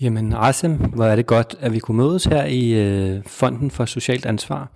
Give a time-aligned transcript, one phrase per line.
[0.00, 3.84] Jamen Asim, hvor er det godt, at vi kunne mødes her i øh, Fonden for
[3.84, 4.70] Socialt Ansvar.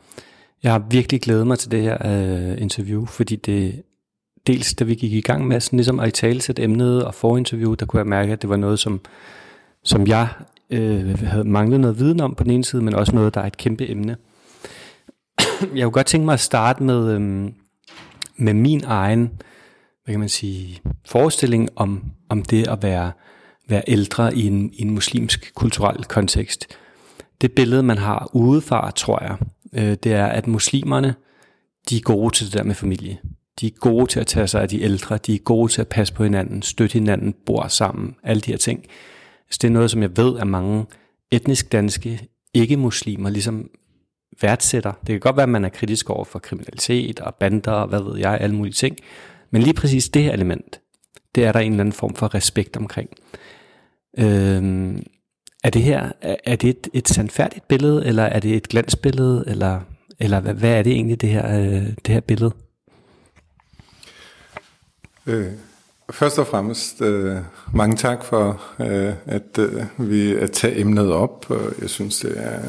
[0.63, 3.83] Jeg har virkelig glædet mig til det her øh, interview, fordi det
[4.47, 7.15] dels da vi gik i gang med sådan ligesom at i tale sætte emnet og
[7.15, 9.01] forinterview, der kunne jeg mærke, at det var noget, som,
[9.85, 10.29] som jeg
[10.71, 13.47] øh, havde manglet noget viden om på den ene side, men også noget, der er
[13.47, 14.17] et kæmpe emne.
[15.77, 17.51] jeg kunne godt tænke mig at starte med, øh,
[18.37, 19.31] med min egen,
[20.05, 23.13] hvad kan man sige, forestilling om, om det at være
[23.69, 26.67] være ældre i en, i en muslimsk kulturel kontekst.
[27.41, 29.37] Det billede, man har udefra, tror jeg,
[29.73, 31.15] øh, det er, at muslimerne,
[31.91, 33.19] de er gode til det der med familie.
[33.61, 35.89] De er gode til at tage sig af de ældre, de er gode til at
[35.89, 38.85] passe på hinanden, støtte hinanden, bor sammen, alle de her ting.
[39.51, 40.87] Så det er noget, som jeg ved, at mange
[41.31, 43.71] etnisk danske ikke-muslimer ligesom
[44.41, 44.93] værdsætter.
[44.93, 48.03] Det kan godt være, at man er kritisk over for kriminalitet og bander og hvad
[48.03, 48.97] ved jeg, alle mulige ting.
[49.51, 50.81] Men lige præcis det her element,
[51.35, 53.11] det er der en eller anden form for respekt omkring.
[54.19, 55.03] Øh,
[55.65, 59.81] er det her er det et, et sandfærdigt billede, eller er det et glansbillede, eller,
[60.21, 62.53] eller hvad, hvad er det egentlig, det her, øh, det her billede?
[65.27, 65.53] Øh,
[66.11, 67.37] først og fremmest øh,
[67.75, 71.47] mange tak for, øh, at øh, vi at tage emnet op.
[71.81, 72.61] Jeg synes, det er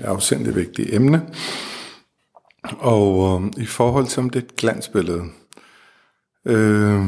[0.00, 1.26] et afsendigt vigtigt emne.
[2.78, 5.24] Og øh, i forhold til om det er et glansbillede,
[6.46, 7.00] øh,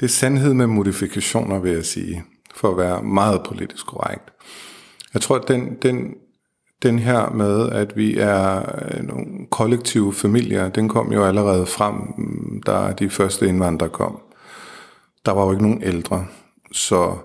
[0.00, 2.24] det er sandhed med modifikationer, vil jeg sige
[2.56, 4.32] for at være meget politisk korrekt.
[5.14, 6.14] Jeg tror, at den, den,
[6.82, 11.94] den her med, at vi er øh, nogle kollektive familier, den kom jo allerede frem,
[11.94, 14.20] mm, da de første indvandrere kom.
[15.26, 16.26] Der var jo ikke nogen ældre.
[16.72, 17.16] Så,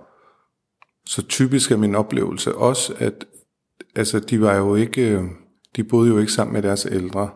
[1.06, 3.26] så typisk er min oplevelse også, at
[3.96, 5.24] altså, de var jo ikke, øh,
[5.76, 7.30] de boede jo ikke sammen med deres ældre.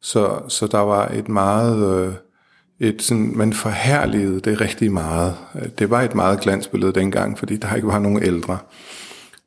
[0.00, 2.14] Så, så der var et meget øh,
[2.80, 5.34] et sådan, man forhærligede det rigtig meget.
[5.78, 8.58] Det var et meget glansbillede dengang, fordi der ikke var nogen ældre.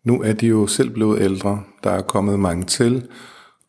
[0.03, 1.63] Nu er de jo selv blevet ældre.
[1.83, 3.07] Der er kommet mange til,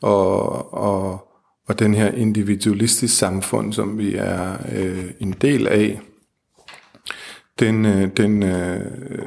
[0.03, 1.29] og, og,
[1.69, 6.01] og den her individualistiske samfund, som vi er øh, en del af,
[7.59, 8.81] den, øh, den øh,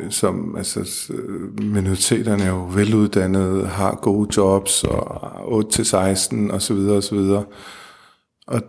[0.10, 6.78] som altså, øh, minoriteterne er jo veluddannede, har gode jobs, og 8 til 16 osv.
[6.78, 7.18] osv.
[8.48, 8.62] Og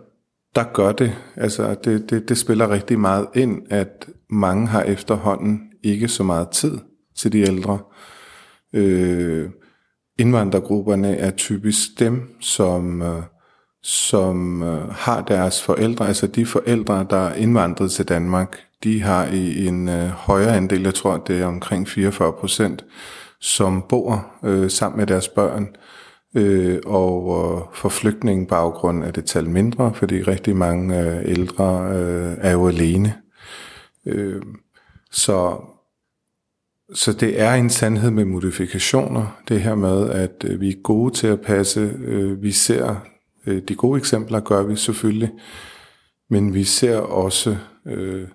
[0.55, 1.17] der gør det.
[1.35, 6.49] Altså, det, det, det spiller rigtig meget ind, at mange har efterhånden ikke så meget
[6.49, 6.77] tid
[7.15, 7.79] til de ældre.
[8.73, 9.49] Øh,
[10.19, 13.23] indvandrergrupperne er typisk dem, som, øh,
[13.83, 19.25] som øh, har deres forældre, altså de forældre, der er indvandret til Danmark, de har
[19.25, 22.85] i en øh, højere andel, jeg tror det er omkring 44 procent,
[23.41, 25.75] som bor øh, sammen med deres børn
[26.35, 32.37] øh, og øh, for flygtningebaggrund er det tal mindre, fordi rigtig mange øh, ældre øh,
[32.37, 33.13] er jo alene.
[34.05, 34.41] Øh,
[35.11, 35.57] så,
[36.93, 41.13] så det er en sandhed med modifikationer, det her med, at øh, vi er gode
[41.13, 41.79] til at passe.
[41.99, 42.95] Øh, vi ser
[43.47, 45.31] øh, de gode eksempler, gør vi selvfølgelig,
[46.29, 48.27] men vi ser også øh,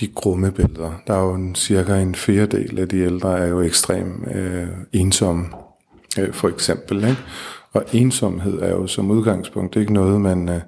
[0.00, 0.92] de grumme billeder.
[1.06, 5.46] Der er jo en, cirka en fjerdedel af de ældre er jo ekstremt øh, ensomme
[6.18, 6.96] øh, for eksempel.
[6.96, 7.20] Ikke?
[7.72, 10.60] Og ensomhed er jo som udgangspunkt ikke noget, man, øh,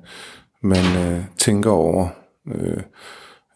[0.63, 2.09] man øh, tænker over,
[2.55, 2.83] øh,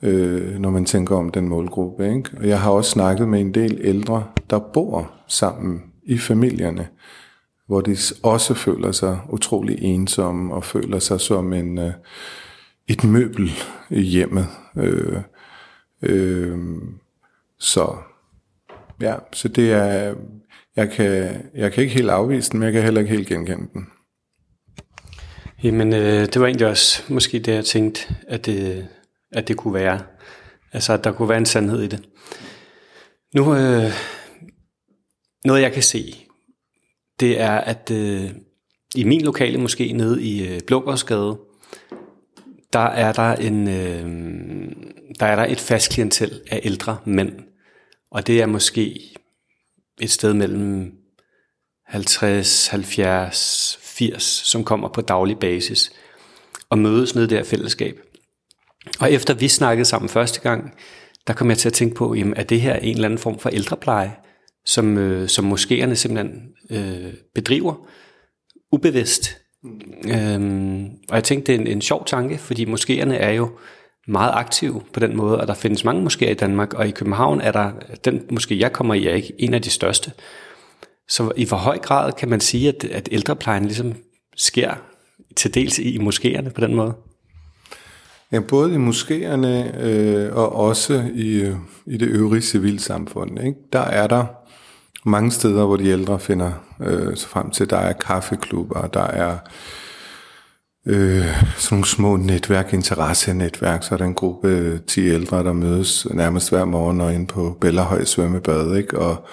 [0.03, 2.15] øh, når man tænker om den målgruppe.
[2.15, 2.31] Ikke?
[2.39, 6.89] Og jeg har også snakket med en del ældre, der bor sammen i familierne,
[7.67, 11.93] hvor de også føler sig utrolig ensomme og føler sig som en øh,
[12.89, 13.51] et møbel
[13.91, 14.47] i hjemmet.
[14.77, 15.21] Øh,
[16.03, 16.59] øh,
[17.59, 17.97] så
[19.01, 20.15] ja, så det er
[20.77, 23.69] jeg kan, jeg kan ikke helt afvise den, men jeg kan heller ikke helt genkende
[23.73, 23.87] den.
[25.63, 28.89] Jamen, øh, det var egentlig også måske det, jeg tænkte, at det,
[29.33, 30.01] at det kunne være.
[30.73, 32.03] Altså, at der kunne være en sandhed i det.
[33.35, 33.93] Nu, øh,
[35.45, 36.15] noget jeg kan se,
[37.21, 38.31] det er, at øh,
[38.95, 41.39] i min lokale måske nede i øh, Blågårdsgade,
[42.73, 44.07] der er der en, øh,
[45.21, 47.33] der er der et fast klientel af ældre mænd.
[48.11, 49.12] Og det er måske
[50.01, 50.93] et sted mellem
[51.87, 55.93] 50, 70, 80, som kommer på daglig basis
[56.71, 58.01] og mødes ned der fællesskab.
[59.01, 60.75] Og efter vi snakkede sammen første gang,
[61.27, 63.39] der kom jeg til at tænke på, jamen, er det her en eller anden form
[63.39, 64.13] for ældrepleje,
[64.65, 67.89] som, øh, som moskéerne simpelthen øh, bedriver
[68.73, 69.39] ubevidst.
[69.63, 70.11] Mm.
[70.11, 73.51] Øhm, og jeg tænkte, det er en, en sjov tanke, fordi moskéerne er jo
[74.09, 77.41] meget aktiv på den måde, og der findes mange moskéer i Danmark, og i København
[77.41, 77.73] er der,
[78.05, 80.13] den måske jeg kommer i, er ikke en af de største.
[81.09, 83.95] Så i hvor høj grad kan man sige, at, at ældreplejen ligesom
[84.37, 84.75] sker
[85.37, 86.95] til dels i, i moskéerne på den måde?
[88.33, 91.57] Ja, både i moskéerne øh, og også i, øh,
[91.87, 93.39] i det øvrige civilsamfund.
[93.39, 93.59] Ikke?
[93.73, 94.25] Der er der
[95.05, 99.33] mange steder, hvor de ældre finder øh, så frem til, der er kaffeklubber, der er
[99.33, 99.39] øh,
[100.87, 106.51] sådan nogle små netværk, interessenetværk, så er der en gruppe 10 ældre, der mødes nærmest
[106.51, 108.99] hver morgen og ind på Bellerhøj svømmebad, ikke?
[108.99, 109.27] Og,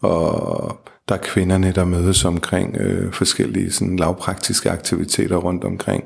[0.00, 0.78] og
[1.08, 6.04] der er kvinderne, der mødes omkring øh, forskellige sådan lavpraktiske aktiviteter rundt omkring.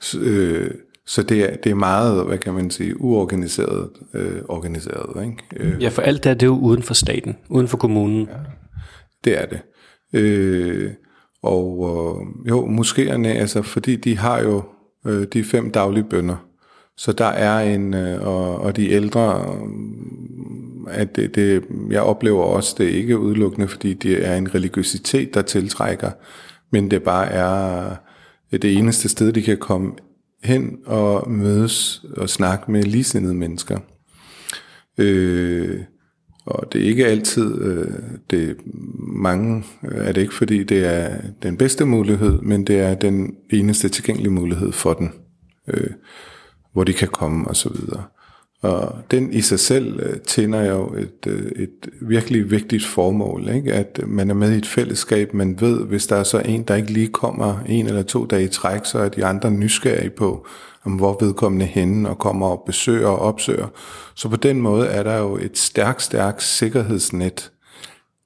[0.00, 0.70] Så, øh,
[1.06, 5.24] så det er, det er meget, hvad kan man sige, uorganiseret øh, organiseret.
[5.24, 5.36] Ikke?
[5.56, 8.28] Øh, ja, for alt det er det jo uden for staten, uden for kommunen.
[8.28, 8.36] Ja,
[9.24, 9.60] det er det.
[10.12, 10.90] Øh,
[11.42, 14.62] og øh, jo, moskéerne, altså fordi de har jo
[15.06, 16.36] øh, de fem daglige bønder,
[16.96, 22.42] så der er en, øh, og, og de ældre, øh, at det, det, jeg oplever
[22.42, 26.10] også, det er ikke udelukkende, fordi det er en religiøsitet, der tiltrækker,
[26.70, 27.90] men det bare er
[28.52, 29.92] øh, det eneste sted, de kan komme
[30.44, 33.78] hen og mødes og snakke med ligesindede mennesker.
[34.98, 35.80] Øh,
[36.46, 37.86] og det er ikke altid, øh,
[38.30, 38.56] det
[38.98, 43.34] mange øh, er det ikke, fordi det er den bedste mulighed, men det er den
[43.50, 45.12] eneste tilgængelige mulighed for den,
[45.68, 45.90] øh,
[46.72, 48.04] hvor de kan komme og så videre.
[48.62, 53.72] Og den i sig selv øh, tænder jo et, øh, et virkelig vigtigt formål, ikke?
[53.72, 56.62] at øh, man er med i et fællesskab, man ved, hvis der er så en,
[56.62, 60.10] der ikke lige kommer en eller to dage i træk, så er de andre nysgerrige
[60.10, 60.46] på,
[60.84, 63.68] om hvor vedkommende henne og kommer og besøger og opsøger.
[64.14, 67.52] Så på den måde er der jo et stærkt, stærkt sikkerhedsnet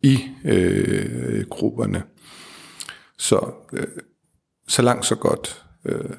[0.02, 2.02] i øh, grupperne.
[3.18, 3.86] Så, øh,
[4.68, 5.64] så langt så godt.
[5.84, 6.10] Øh,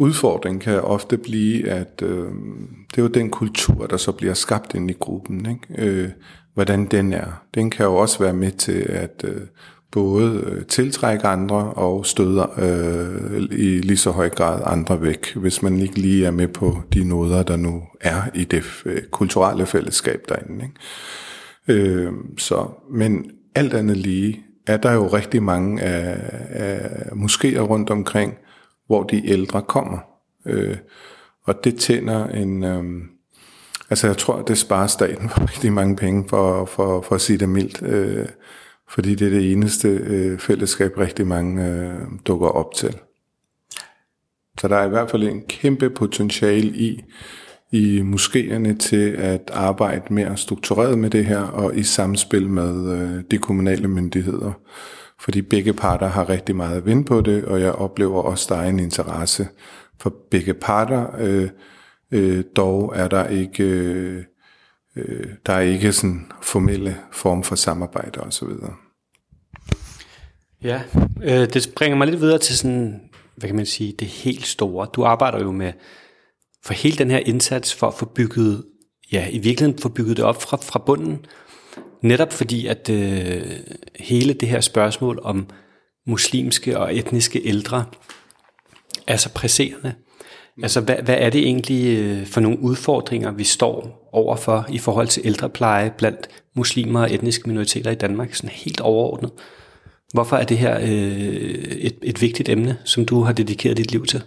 [0.00, 2.28] udfordring kan ofte blive, at øh,
[2.90, 5.46] det er jo den kultur, der så bliver skabt ind i gruppen.
[5.50, 5.88] Ikke?
[5.88, 6.08] Øh,
[6.54, 7.42] hvordan den er.
[7.54, 9.40] Den kan jo også være med til at øh,
[9.90, 15.62] både øh, tiltrække andre og støde øh, i lige så høj grad andre væk, hvis
[15.62, 19.66] man ikke lige er med på de noder, der nu er i det øh, kulturelle
[19.66, 20.64] fællesskab derinde.
[20.64, 21.82] Ikke?
[21.82, 26.16] Øh, så, men alt andet lige er der jo rigtig mange af,
[26.50, 26.80] af
[27.12, 28.34] moskéer rundt omkring,
[28.90, 29.98] hvor de ældre kommer.
[30.46, 30.76] Øh,
[31.44, 32.64] og det tænder en...
[32.64, 32.84] Øh,
[33.90, 37.38] altså jeg tror, det sparer staten for rigtig mange penge, for, for, for at sige
[37.38, 37.82] det mildt.
[37.82, 38.26] Øh,
[38.88, 41.94] fordi det er det eneste øh, fællesskab, rigtig mange øh,
[42.26, 42.96] dukker op til.
[44.60, 47.04] Så der er i hvert fald en kæmpe potentiale i,
[47.72, 53.24] i moskéerne til at arbejde mere struktureret med det her, og i samspil med øh,
[53.30, 54.52] de kommunale myndigheder
[55.20, 58.60] fordi begge parter har rigtig meget at vinde på det, og jeg oplever også, der
[58.60, 59.48] er en interesse
[59.98, 61.06] for begge parter.
[61.18, 61.50] Øh,
[62.10, 64.24] øh, dog er der ikke, øh,
[64.96, 68.48] øh, der er ikke sådan formelle form for samarbejde osv.
[70.62, 70.82] Ja,
[71.22, 73.00] øh, det bringer mig lidt videre til sådan,
[73.36, 74.88] hvad kan man sige, det helt store.
[74.92, 75.72] Du arbejder jo med
[76.64, 78.64] for hele den her indsats for at få bygget,
[79.12, 81.26] ja, i virkeligheden få bygget det op fra, fra bunden,
[82.02, 83.42] Netop fordi, at øh,
[84.00, 85.46] hele det her spørgsmål om
[86.06, 87.84] muslimske og etniske ældre
[89.06, 89.94] er så presserende.
[90.62, 95.08] Altså, hvad, hvad er det egentlig øh, for nogle udfordringer, vi står overfor i forhold
[95.08, 99.30] til ældrepleje blandt muslimer og etniske minoriteter i Danmark, sådan helt overordnet?
[100.12, 104.06] Hvorfor er det her øh, et, et vigtigt emne, som du har dedikeret dit liv
[104.06, 104.22] til?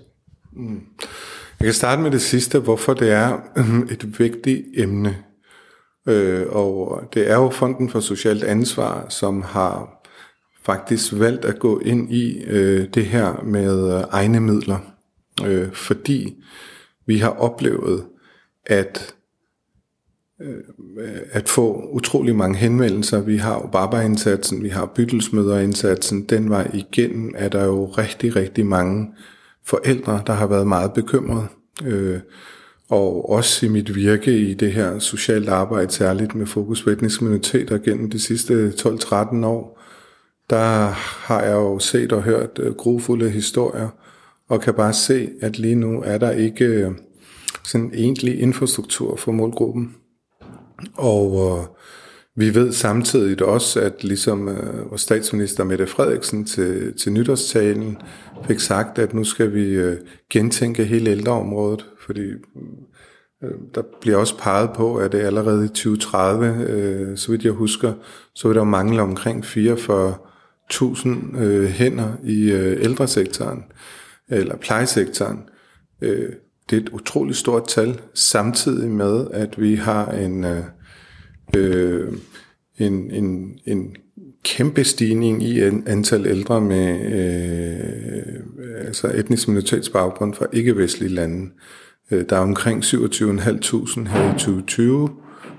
[0.54, 0.82] Mm.
[1.60, 3.40] Jeg kan starte med det sidste, hvorfor det er
[3.94, 5.16] et vigtigt emne.
[6.08, 10.04] Øh, og det er jo Fonden for Socialt Ansvar, som har
[10.64, 14.80] faktisk valgt at gå ind i øh, det her med øh, egne midler,
[15.46, 16.44] øh, fordi
[17.06, 18.06] vi har oplevet,
[18.66, 19.16] at
[20.42, 20.58] øh,
[21.32, 23.22] at få utrolig mange henvendelser.
[23.22, 26.24] Vi har jo Baba-indsatsen, vi har byttelsmøderindsatsen.
[26.24, 29.14] Den var igennem, er der jo rigtig, rigtig mange
[29.66, 31.48] forældre, der har været meget bekymrede.
[31.86, 32.20] Øh,
[32.90, 37.24] og også i mit virke i det her socialt arbejde, særligt med fokus på etniske
[37.24, 39.82] minoriteter gennem de sidste 12-13 år,
[40.50, 40.88] der
[41.28, 43.90] har jeg jo set og hørt øh, grufulde historier,
[44.50, 46.92] og kan bare se, at lige nu er der ikke øh,
[47.64, 49.96] sådan egentlig infrastruktur for målgruppen.
[50.94, 51.66] Og øh,
[52.36, 57.98] vi ved samtidig også, at ligesom øh, vores statsminister Mette Frederiksen til, til nytårstalen
[58.48, 59.98] fik sagt, at nu skal vi øh,
[60.30, 62.30] gentænke hele ældreområdet, fordi
[63.44, 67.52] øh, der bliver også peget på, at det allerede i 2030, øh, så vidt jeg
[67.52, 67.94] husker,
[68.36, 73.64] så vil der mangle omkring 44.000 øh, hænder i øh, ældresektoren,
[74.30, 75.40] eller plejesektoren.
[76.02, 76.30] Øh,
[76.70, 80.64] det er et utroligt stort tal, samtidig med, at vi har en, øh,
[81.56, 82.14] øh
[82.78, 83.96] en, en, en
[84.44, 88.44] kæmpe stigning i antal ældre med øh,
[88.86, 91.52] altså etnisk minoritetsbaggrund fra ikke-vestlige lande.
[92.12, 95.10] Øh, der er omkring 27.500 her i 2020,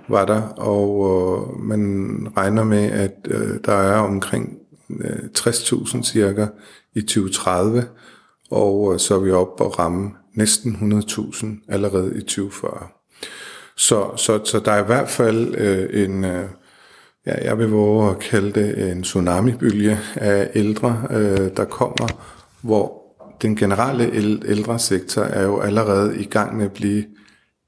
[0.09, 4.59] var der, og øh, man regner med, at øh, der er omkring
[5.01, 6.47] øh, 60.000 cirka
[6.95, 7.85] i 2030,
[8.51, 12.89] og øh, så er vi oppe og ramme næsten 100.000 allerede i 2040.
[13.77, 16.49] Så, så, så der er i hvert fald øh, en, øh,
[17.27, 22.09] ja, jeg vil våge at kalde det en tsunamibølge af ældre, øh, der kommer,
[22.63, 23.03] hvor
[23.45, 24.11] den generelle
[24.45, 27.05] ældre sektor er jo allerede i gang med at blive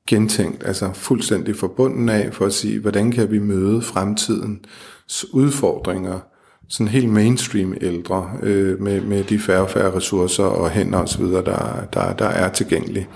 [0.09, 6.21] gentænkt, altså fuldstændig forbundet af, for at sige, hvordan kan vi møde fremtidens udfordringer,
[6.69, 11.25] sådan helt mainstream ældre, øh, med, med de færre og færre ressourcer og hænder osv.,
[11.25, 13.09] der, der, der er tilgængelige.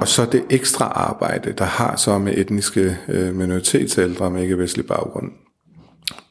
[0.00, 5.32] Og så det ekstra arbejde, der har så med etniske øh, minoritetsældre med ikke-vestlig baggrund,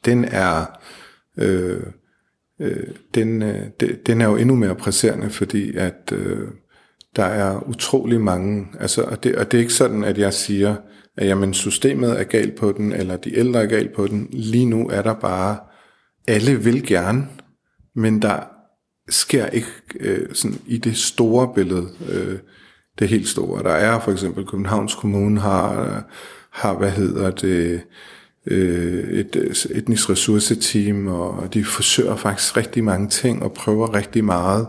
[0.04, 0.64] den er,
[1.38, 1.82] øh,
[2.60, 3.66] øh, den, øh,
[4.06, 6.48] den er jo endnu mere presserende, fordi at øh,
[7.16, 10.76] der er utrolig mange, altså, og, det, og det er ikke sådan, at jeg siger,
[11.16, 14.28] at jamen, systemet er galt på den, eller de ældre er galt på den.
[14.32, 15.58] Lige nu er der bare,
[16.26, 17.26] alle vil gerne,
[17.94, 18.40] men der
[19.08, 19.68] sker ikke
[20.00, 22.38] øh, sådan i det store billede, øh,
[22.98, 23.62] det helt store.
[23.62, 26.02] Der er for eksempel Københavns Kommune har,
[26.50, 27.82] har hvad hedder det,
[28.46, 34.24] øh, et øh, etnisk ressourceteam, og de forsøger faktisk rigtig mange ting og prøver rigtig
[34.24, 34.66] meget.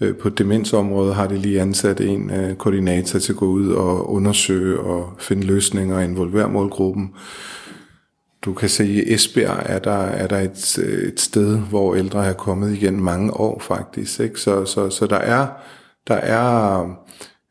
[0.00, 4.10] Øh, på demensområdet har de lige ansat en øh, koordinator til at gå ud og
[4.10, 7.14] undersøge og finde løsninger og involvere målgruppen.
[8.42, 11.94] Du kan se, at i Esbjerg er der, er der et, øh, et sted, hvor
[11.94, 14.20] ældre er kommet igen mange år faktisk.
[14.20, 14.40] Ikke?
[14.40, 15.48] Så, så, så der er,
[16.08, 16.86] der er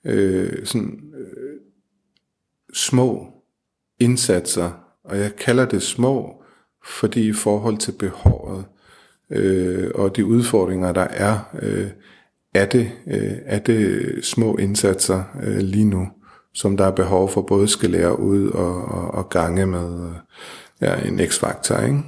[0.05, 1.59] øh, sådan, øh,
[2.73, 3.27] små
[3.99, 6.43] indsatser, og jeg kalder det små,
[6.85, 8.65] fordi i forhold til behovet
[9.29, 11.87] øh, og de udfordringer, der er, øh,
[12.53, 16.07] er, det, øh, er det små indsatser øh, lige nu,
[16.53, 20.15] som der er behov for både skal lære ud og, og, og gange med øh,
[20.81, 21.77] ja, en x-faktor.
[21.77, 22.03] Ikke?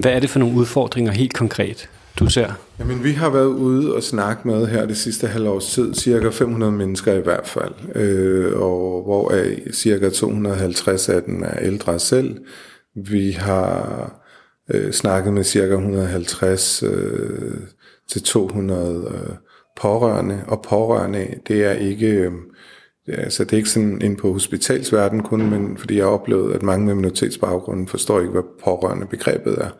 [0.00, 1.90] Hvad er det for nogle udfordringer helt konkret?
[2.18, 2.52] Du ser?
[2.78, 6.72] Jamen, vi har været ude og snakke med her det sidste halvårs tid, cirka 500
[6.72, 12.38] mennesker i hvert fald, øh, og hvor er cirka 250 af dem er ældre selv.
[12.96, 14.10] Vi har
[14.70, 17.56] øh, snakket med cirka 150 øh,
[18.10, 19.34] til 200 øh,
[19.80, 22.06] pårørende, og pårørende, det er ikke...
[22.06, 22.32] Øh,
[23.08, 26.62] Altså, det er ikke sådan ind på hospitalsverden kun, men fordi jeg har oplevet, at
[26.62, 29.70] mange med minoritetsbaggrund forstår ikke, hvad pårørende begrebet er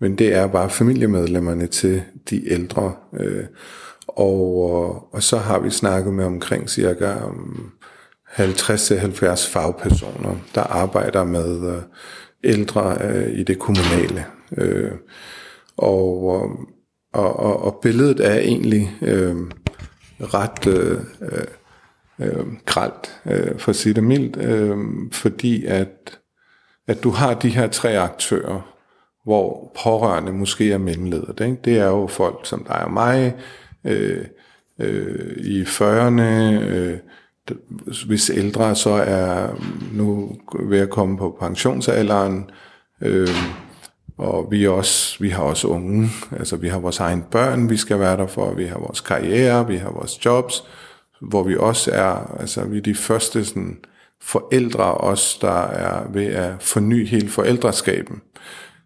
[0.00, 2.94] men det er bare familiemedlemmerne til de ældre.
[3.20, 3.44] Øh,
[4.08, 7.72] og, øh, og så har vi snakket med omkring cirka um,
[8.32, 11.82] 50-70 fagpersoner, der arbejder med øh,
[12.44, 14.24] ældre øh, i det kommunale.
[14.56, 14.92] Øh,
[15.76, 16.50] og, øh,
[17.12, 19.36] og, og, og billedet er egentlig øh,
[20.20, 21.00] ret øh,
[22.18, 24.76] øh, gralt, øh, for at sige det mildt, øh,
[25.12, 26.18] fordi at,
[26.86, 28.77] at du har de her tre aktører,
[29.28, 31.40] hvor pårørende måske er mellemledet.
[31.40, 31.56] Ikke?
[31.64, 33.34] Det er jo folk som dig og mig,
[33.84, 34.24] øh,
[34.78, 36.22] øh, i 40'erne,
[36.62, 36.98] øh,
[38.06, 39.48] hvis ældre så er
[39.92, 42.50] nu ved at komme på pensionsalderen,
[43.02, 43.28] øh,
[44.18, 46.08] og vi, også, vi har også unge,
[46.38, 49.66] altså vi har vores egen børn, vi skal være der for, vi har vores karriere,
[49.66, 50.64] vi har vores jobs,
[51.20, 53.78] hvor vi også er, altså vi er de første sådan,
[54.22, 58.22] forældre også, der er ved at forny hele forældreskaben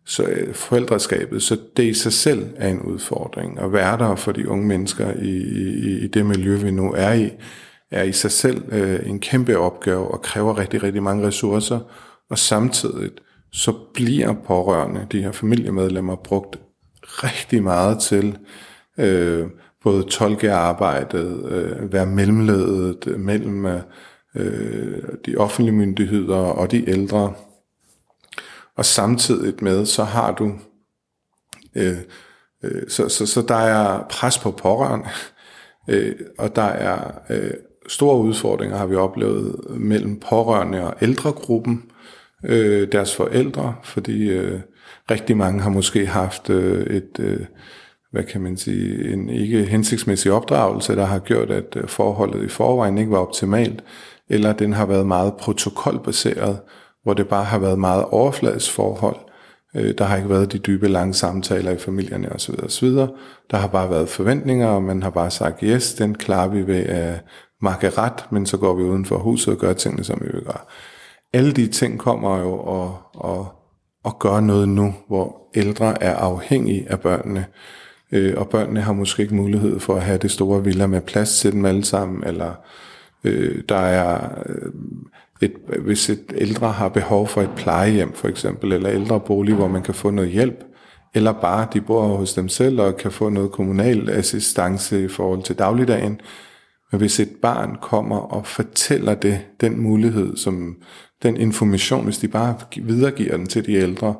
[0.06, 3.61] så øh, forældreskabet, så det i sig selv er en udfordring.
[3.61, 7.12] At være der for de unge mennesker i, i, i det miljø, vi nu er
[7.12, 7.30] i,
[7.90, 11.80] er i sig selv øh, en kæmpe opgave og kræver rigtig, rigtig mange ressourcer.
[12.30, 13.11] Og samtidig
[13.52, 16.59] så bliver pårørende, de her familiemedlemmer, brugt
[17.02, 18.38] rigtig meget til
[18.99, 19.47] øh,
[19.85, 23.66] både tolkearbejdet, øh, være mellemledet mellem
[24.35, 27.32] øh, de offentlige myndigheder og de ældre,
[28.76, 30.52] og samtidig med, så har du,
[31.76, 31.99] øh,
[32.64, 35.09] øh, så, så, så der er pres på pårørende,
[35.91, 37.50] øh, og der er øh,
[37.88, 41.91] store udfordringer, har vi oplevet, mellem pårørende og ældregruppen,
[42.45, 44.61] øh, deres forældre, fordi øh,
[45.11, 47.41] rigtig mange har måske haft øh, et, øh,
[48.11, 52.49] hvad kan man sige, en ikke hensigtsmæssig opdragelse, der har gjort, at øh, forholdet i
[52.49, 53.85] forvejen ikke var optimalt,
[54.29, 56.61] eller den har været meget protokolbaseret,
[57.02, 59.16] hvor det bare har været meget overfladisk forhold.
[59.75, 62.54] Øh, der har ikke været de dybe, lange samtaler i familierne osv.
[62.64, 62.88] osv.
[63.50, 66.85] Der har bare været forventninger, og man har bare sagt, yes, den klarer vi ved
[66.87, 67.25] at
[67.61, 70.44] makke ret, men så går vi uden for huset og gør tingene, som vi vil
[70.44, 70.61] gøre.
[71.32, 73.49] Alle de ting kommer jo og, og,
[74.04, 77.47] og gøre noget nu, hvor ældre er afhængige af børnene,
[78.12, 81.40] øh, og børnene har måske ikke mulighed for at have det store villa med plads
[81.40, 82.54] til dem alle sammen, eller
[83.25, 84.73] øh, der er øh,
[85.43, 85.53] et,
[85.85, 89.83] hvis et ældre har behov for et plejehjem for eksempel, eller ældre bolig, hvor man
[89.83, 90.65] kan få noget hjælp,
[91.15, 95.43] eller bare de bor hos dem selv og kan få noget kommunal assistance i forhold
[95.43, 96.21] til dagligdagen.
[96.93, 100.77] Men hvis et barn kommer og fortæller det, den mulighed, som
[101.23, 104.15] den information, hvis de bare videregiver den til de ældre,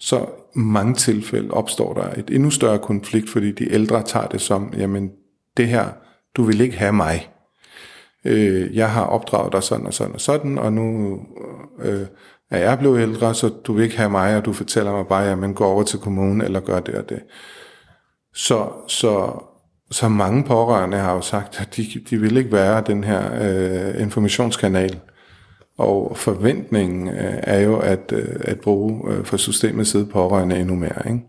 [0.00, 4.72] så mange tilfælde opstår der et endnu større konflikt, fordi de ældre tager det som,
[4.76, 5.10] jamen
[5.56, 5.86] det her,
[6.36, 7.28] du vil ikke have mig.
[8.26, 11.18] Øh, jeg har opdraget dig sådan og sådan og sådan, og nu
[11.82, 12.06] øh,
[12.50, 15.30] er jeg blevet ældre, så du vil ikke have mig, og du fortæller mig bare,
[15.30, 17.20] at man går over til kommunen eller gør det og det.
[18.34, 19.42] Så, så,
[19.90, 24.02] så mange pårørende har jo sagt, at de, de vil ikke være den her øh,
[24.02, 25.00] informationskanal.
[25.78, 30.74] Og forventningen øh, er jo at, øh, at bruge øh, for systemets side pårørende endnu
[30.74, 31.02] mere.
[31.06, 31.20] Ikke?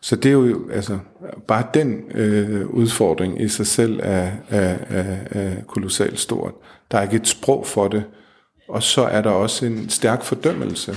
[0.00, 0.98] Så det er jo altså
[1.46, 6.52] bare den øh, udfordring i sig selv er, er, er, er kolossalt stort.
[6.90, 8.04] Der er ikke et sprog for det,
[8.68, 10.96] og så er der også en stærk fordømmelse.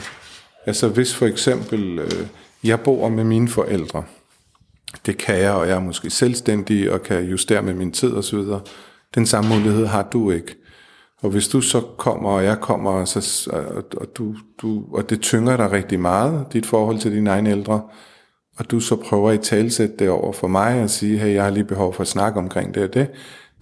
[0.66, 2.28] Altså hvis for eksempel øh,
[2.64, 4.04] jeg bor med mine forældre,
[5.06, 8.40] det kan jeg, og jeg er måske selvstændig og kan justere med min tid osv.
[9.16, 10.56] Den samme mulighed har du ikke.
[11.22, 13.50] Og hvis du så kommer, og jeg kommer, og, så,
[13.98, 17.82] og, du, du, og det tynger dig rigtig meget, dit forhold til dine egne ældre,
[18.58, 21.52] og du så prøver i talsætte det over for mig og sige, hey, jeg har
[21.52, 23.08] lige behov for at snakke omkring det og det,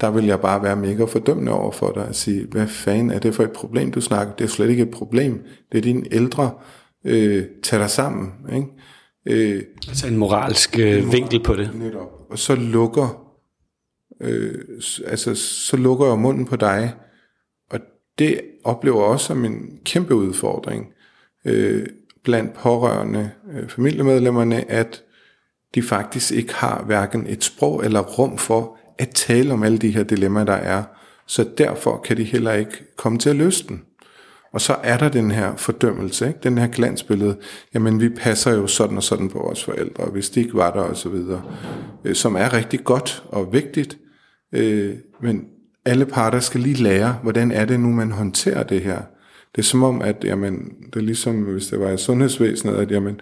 [0.01, 3.19] der vil jeg bare være mega fordømmende over for dig og sige, hvad fanden er
[3.19, 4.35] det for et problem, du snakker?
[4.35, 5.45] Det er slet ikke et problem.
[5.71, 6.51] Det er dine ældre.
[7.05, 8.33] Øh, tag dig sammen.
[8.55, 8.67] Ikke?
[9.25, 11.71] Øh, altså en moralsk øh, vinkel på det.
[11.75, 12.09] Netop.
[12.29, 13.35] Og så lukker,
[14.21, 14.55] øh,
[15.05, 16.93] altså, så lukker jeg munden på dig,
[17.69, 17.79] og
[18.19, 20.85] det oplever også som en kæmpe udfordring
[21.45, 21.85] øh,
[22.23, 25.03] blandt pårørende øh, familiemedlemmerne, at
[25.75, 29.91] de faktisk ikke har hverken et sprog eller rum for at tale om alle de
[29.91, 30.83] her dilemmaer, der er.
[31.27, 33.81] Så derfor kan de heller ikke komme til at løse den.
[34.53, 36.39] Og så er der den her fordømmelse, ikke?
[36.43, 37.37] den her glansbillede,
[37.73, 40.81] jamen vi passer jo sådan og sådan på vores forældre, hvis de ikke var der
[40.81, 41.15] osv.,
[42.05, 43.97] øh, som er rigtig godt og vigtigt,
[44.53, 45.45] øh, men
[45.85, 49.01] alle parter skal lige lære, hvordan er det nu, man håndterer det her.
[49.55, 52.91] Det er som om, at jamen, det er ligesom, hvis det var i sundhedsvæsenet, at
[52.91, 53.21] jamen,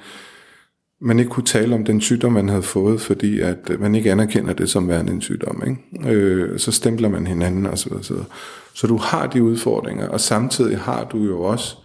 [1.01, 4.53] man ikke kunne tale om den sygdom, man havde fået, fordi at man ikke anerkender
[4.53, 5.63] det som værende en sygdom.
[5.67, 6.15] Ikke?
[6.15, 7.89] Øh, så stempler man hinanden osv.
[7.89, 8.23] Så, så.
[8.73, 11.75] så du har de udfordringer, og samtidig har du jo også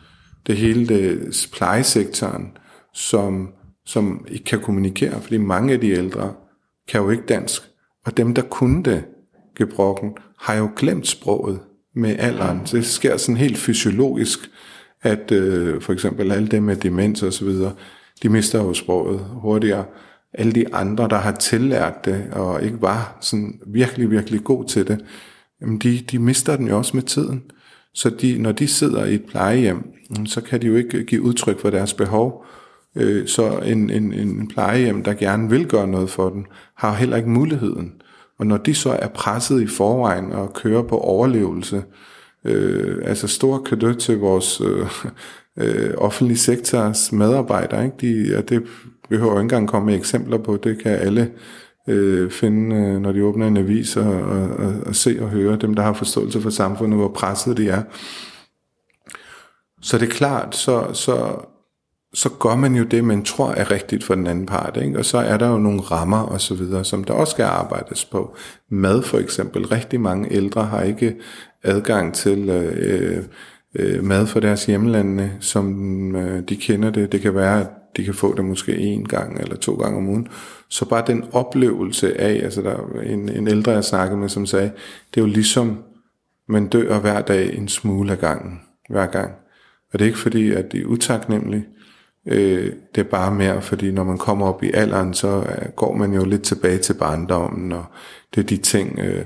[0.47, 2.53] det hele det plejesektoren,
[2.95, 3.49] som,
[3.87, 6.35] som ikke kan kommunikere, fordi mange af de ældre
[6.89, 7.63] kan jo ikke dansk,
[8.07, 9.05] og dem, der kunne det
[9.57, 11.61] gebrokken, har jo glemt sproget
[11.95, 12.61] med alderen.
[12.73, 14.51] Det sker sådan helt fysiologisk,
[15.03, 17.73] at øh, for eksempel alle dem med demens og så videre,
[18.23, 19.85] de mister jo sproget hurtigere.
[20.35, 24.89] Alle de andre, der har tillært det, og ikke var sådan virkelig, virkelig god til
[24.89, 25.05] det,
[25.61, 27.43] jamen de, de mister den jo også med tiden.
[27.95, 29.93] Så de, når de sidder i et plejehjem,
[30.27, 32.45] så kan de jo ikke give udtryk for deres behov.
[32.97, 37.17] Øh, så en, en, en plejehjem, der gerne vil gøre noget for den, har heller
[37.17, 37.93] ikke muligheden.
[38.43, 41.83] Og når de så er presset i forvejen og kører på overlevelse,
[42.45, 44.87] øh, altså stor kado til vores øh,
[45.59, 47.85] øh, offentlige sektors medarbejdere.
[47.85, 47.97] Ikke?
[48.01, 48.63] De, og det
[49.09, 50.57] behøver ikke engang komme med eksempler på.
[50.57, 51.31] Det kan alle
[51.89, 55.57] øh, finde, øh, når de åbner en avis og, og, og, og se og høre
[55.57, 57.83] dem, der har forståelse for samfundet, hvor presset de er.
[59.83, 61.45] Så det er klart, så, så,
[62.15, 64.79] så gør man jo det, man tror er rigtigt for den anden part.
[64.83, 64.99] Ikke?
[64.99, 68.05] Og så er der jo nogle rammer og så videre, som der også skal arbejdes
[68.05, 68.37] på.
[68.69, 69.67] Mad for eksempel.
[69.67, 71.17] Rigtig mange ældre har ikke
[71.63, 73.25] adgang til øh,
[73.75, 77.13] øh, mad fra deres hjemlande, som øh, de kender det.
[77.13, 80.09] Det kan være, at de kan få det måske en gang eller to gange om
[80.09, 80.29] ugen.
[80.69, 84.47] Så bare den oplevelse af, altså der er en, en ældre, jeg snakkede med, som
[84.47, 84.71] sagde,
[85.15, 85.79] det er jo ligesom,
[86.49, 89.31] man dør hver dag en smule af gangen, hver gang.
[89.93, 91.65] Og det er ikke fordi, at det er utaknemmeligt,
[92.27, 95.95] øh, det er bare mere, fordi når man kommer op i alderen, så øh, går
[95.95, 97.85] man jo lidt tilbage til barndommen, og
[98.35, 99.25] det er de ting, øh,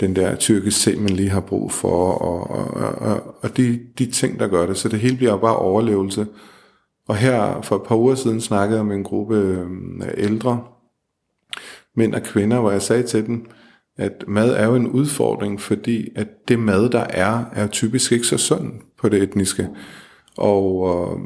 [0.00, 4.06] den der tyrkisk se, man lige har brug for, og, og, og, og de, de
[4.06, 4.76] ting, der gør det.
[4.76, 6.26] Så det hele bliver bare overlevelse.
[7.08, 9.66] Og her for et par uger siden snakkede jeg med en gruppe øh,
[10.16, 10.64] ældre
[11.98, 13.50] mænd og kvinder, hvor jeg sagde til dem,
[13.96, 18.26] at mad er jo en udfordring, fordi at det mad, der er, er typisk ikke
[18.26, 19.68] så sund på det etniske.
[20.36, 21.20] Og, og,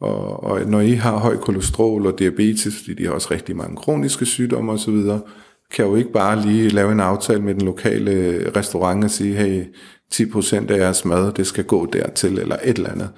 [0.00, 3.76] og, og når I har høj kolesterol og diabetes, fordi de har også rigtig mange
[3.76, 4.94] kroniske sygdomme osv.,
[5.70, 9.64] kan jo ikke bare lige lave en aftale med den lokale restaurant og sige, hey,
[10.14, 13.10] 10% af jeres mad, det skal gå dertil, eller et eller andet.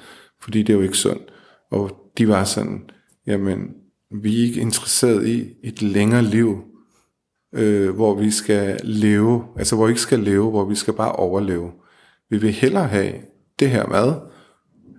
[0.43, 1.23] Fordi det er jo ikke sundt.
[1.71, 2.81] Og de var sådan,
[3.27, 3.69] jamen,
[4.23, 6.63] vi er ikke interesseret i et længere liv,
[7.55, 11.13] øh, hvor vi skal leve, altså hvor vi ikke skal leve, hvor vi skal bare
[11.13, 11.71] overleve.
[12.31, 13.13] Vi vil hellere have
[13.59, 14.15] det her mad,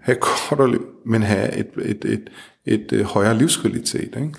[0.02, 2.30] have kortere liv, men have et, et, et,
[2.66, 4.16] et, et højere livskvalitet.
[4.16, 4.34] Ikke?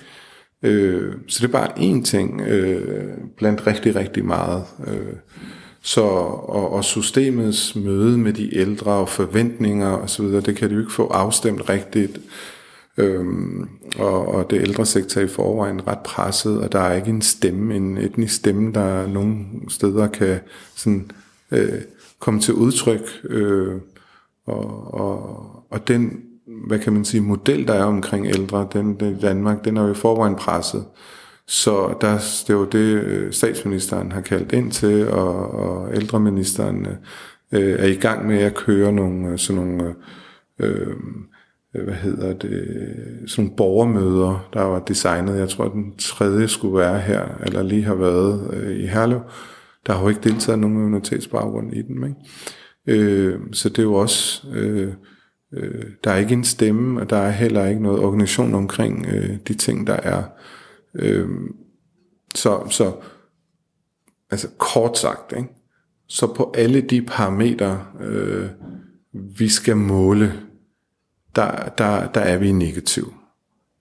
[0.63, 4.63] Øh, så det er bare én ting øh, blandt rigtig, rigtig meget.
[4.87, 5.15] Øh,
[5.81, 10.79] så, og, og systemets møde med de ældre og forventninger osv., det kan de jo
[10.79, 12.19] ikke få afstemt rigtigt.
[12.97, 17.21] Øhm, og, og det ældre sektor i forvejen ret presset, og der er ikke en
[17.21, 20.39] stemme, en etnisk stemme, der nogle steder kan
[20.75, 21.11] sådan,
[21.51, 21.81] øh,
[22.19, 23.21] komme til udtryk.
[23.23, 23.75] Øh,
[24.47, 25.19] og, og,
[25.71, 26.21] og den,
[26.67, 29.83] hvad kan man sige, model, der er omkring ældre, den, den i Danmark, den er
[29.83, 30.85] jo i forvejen presset.
[31.47, 32.13] Så der,
[32.47, 36.87] det er jo det, øh, statsministeren har kaldt ind til, og, og ældreministeren
[37.51, 39.95] øh, er i gang med at køre nogle øh, sådan nogle,
[40.59, 40.87] øh,
[41.75, 42.67] øh, hvad hedder det,
[43.27, 45.39] sådan nogle borgermøder, der var designet.
[45.39, 49.21] Jeg tror, den tredje skulle være her, eller lige har været øh, i Herlev.
[49.87, 52.03] Der har jo ikke deltaget nogen minoritetsbaggrund i den.
[52.03, 52.15] Ikke?
[52.87, 54.47] Øh, så det er jo også...
[54.53, 54.93] Øh,
[55.53, 59.37] øh, der er ikke en stemme, og der er heller ikke noget organisation omkring øh,
[59.47, 60.23] de ting, der er.
[60.95, 61.29] Øh,
[62.35, 62.93] så, så
[64.31, 65.49] altså kort sagt, ikke?
[66.07, 68.49] så på alle de parametre, øh,
[69.13, 70.33] vi skal måle,
[71.35, 73.13] der, der, der er vi negativ.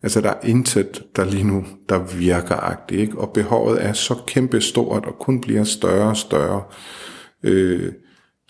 [0.02, 3.18] Altså der er intet, der lige nu, der virker agtigt, ikke?
[3.18, 6.62] og behovet er så kæmpestort og kun bliver større og større.
[7.42, 7.92] Øh,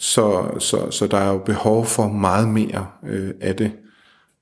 [0.01, 3.73] så, så, så der er jo behov for meget mere øh, af det.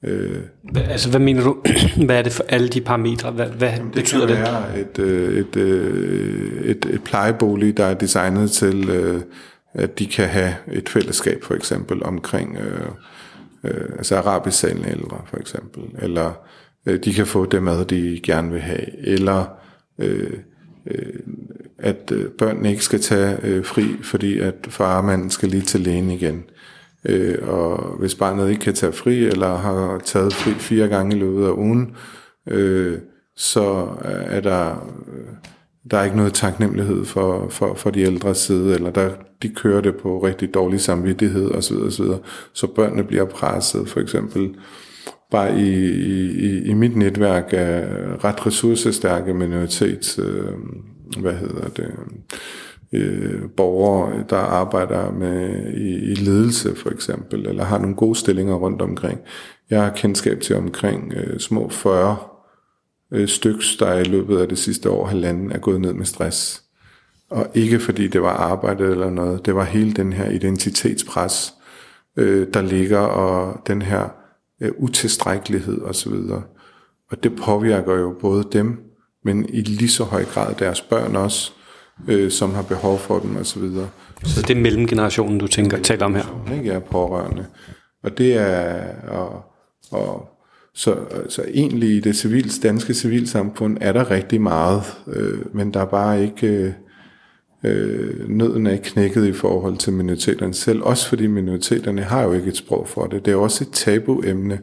[0.05, 0.43] Øh,
[0.75, 1.57] altså hvad mener du,
[2.07, 4.37] hvad er det for alle de parametre, hvad, hvad det betyder det?
[4.37, 9.21] Det kan være et, øh, et, øh, et, et plejebolig, der er designet til, øh,
[9.75, 12.89] at de kan have et fællesskab for eksempel omkring øh,
[13.65, 16.33] øh, altså arabisk salende ældre for eksempel, eller
[16.87, 19.45] øh, de kan få det mad, de gerne vil have, eller
[19.99, 20.33] øh,
[20.87, 21.21] øh,
[21.79, 26.11] at øh, børnene ikke skal tage øh, fri, fordi at farmanden skal lige til lægen
[26.11, 26.45] igen.
[27.05, 31.19] Øh, og hvis barnet ikke kan tage fri, eller har taget fri fire gange i
[31.19, 31.97] løbet af ugen,
[32.47, 32.99] øh,
[33.37, 33.89] så
[34.27, 35.35] er der, øh,
[35.91, 39.11] der er ikke noget taknemmelighed for, for, for de ældre side, eller der,
[39.43, 41.77] de kører det på rigtig dårlig samvittighed osv.
[41.77, 42.05] osv.
[42.53, 44.55] Så børnene bliver presset, for eksempel
[45.31, 45.91] bare i,
[46.31, 47.87] i, i mit netværk af
[48.25, 50.53] ret ressourcestærke minoritets, øh,
[51.17, 51.95] hvad hedder det,
[52.93, 58.55] øh, borgere, der arbejder med i, i ledelse for eksempel, eller har nogle gode stillinger
[58.55, 59.21] rundt omkring.
[59.71, 62.17] Jeg har kendskab til omkring øh, små 40
[63.13, 66.63] øh, styks, der i løbet af det sidste år halvanden er gået ned med stress.
[67.31, 71.55] Og ikke fordi det var arbejde eller noget, det var hele den her identitetspres,
[72.17, 74.09] øh, der ligger, og den her
[74.61, 76.13] øh, utilstrækkelighed osv.
[77.11, 78.88] Og det påvirker jo både dem,
[79.25, 81.53] men i lige så høj grad deres børn også,
[82.09, 83.63] øh, som har behov for dem osv.
[83.63, 83.87] Så,
[84.25, 86.55] så det er mellemgenerationen, du tænker, taler om her?
[86.57, 87.47] Ikke er pårørende.
[88.05, 89.45] Og det er, og,
[89.91, 90.29] og
[90.75, 90.97] så,
[91.29, 95.85] så egentlig i det civil, danske civilsamfund er der rigtig meget, øh, men der er
[95.85, 96.73] bare ikke, øh,
[97.65, 102.49] øh, nøden er knækket i forhold til minoriteterne selv, også fordi minoriteterne har jo ikke
[102.49, 103.25] et sprog for det.
[103.25, 104.59] Det er også et tabuemne,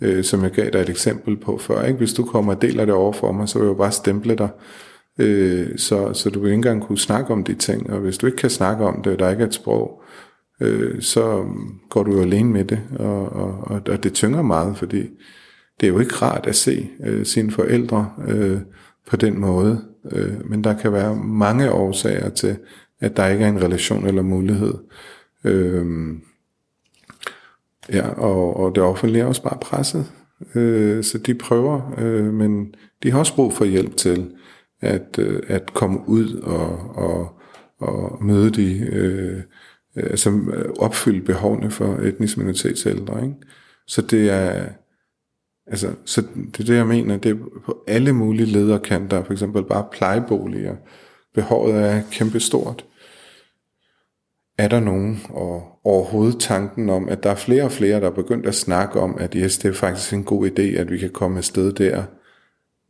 [0.00, 1.82] øh, som jeg gav dig et eksempel på før.
[1.82, 1.98] Ikke?
[1.98, 4.34] Hvis du kommer og deler det over for mig, så vil jeg jo bare stemple
[4.34, 4.48] dig.
[5.18, 8.26] Øh, så, så du vil ikke engang kunne snakke om de ting, og hvis du
[8.26, 10.02] ikke kan snakke om det, og der ikke er et sprog,
[10.60, 11.44] øh, så
[11.90, 15.02] går du jo alene med det, og, og, og, og det tynger meget, fordi
[15.80, 18.60] det er jo ikke rart at se øh, sine forældre øh,
[19.10, 22.56] på den måde, øh, men der kan være mange årsager til,
[23.00, 24.74] at der ikke er en relation eller mulighed.
[25.44, 25.86] Øh,
[27.92, 30.12] ja, og, og det offentlige er også bare presset,
[30.54, 34.30] øh, så de prøver, øh, men de har også brug for hjælp til
[34.80, 37.40] at, øh, at komme ud og, og,
[37.80, 39.42] og møde de, øh, øh
[39.96, 43.22] altså øh, opfylde behovene for etnisk minoritetsældre.
[43.22, 43.34] Ikke?
[43.86, 44.64] Så det er,
[45.66, 49.64] altså, så det er det, jeg mener, det er på alle mulige lederkanter, for eksempel
[49.64, 50.76] bare plejeboliger.
[51.34, 52.84] Behovet er kæmpestort.
[54.58, 58.14] Er der nogen, og overhovedet tanken om, at der er flere og flere, der er
[58.14, 61.10] begyndt at snakke om, at yes, det er faktisk en god idé, at vi kan
[61.10, 62.04] komme afsted der,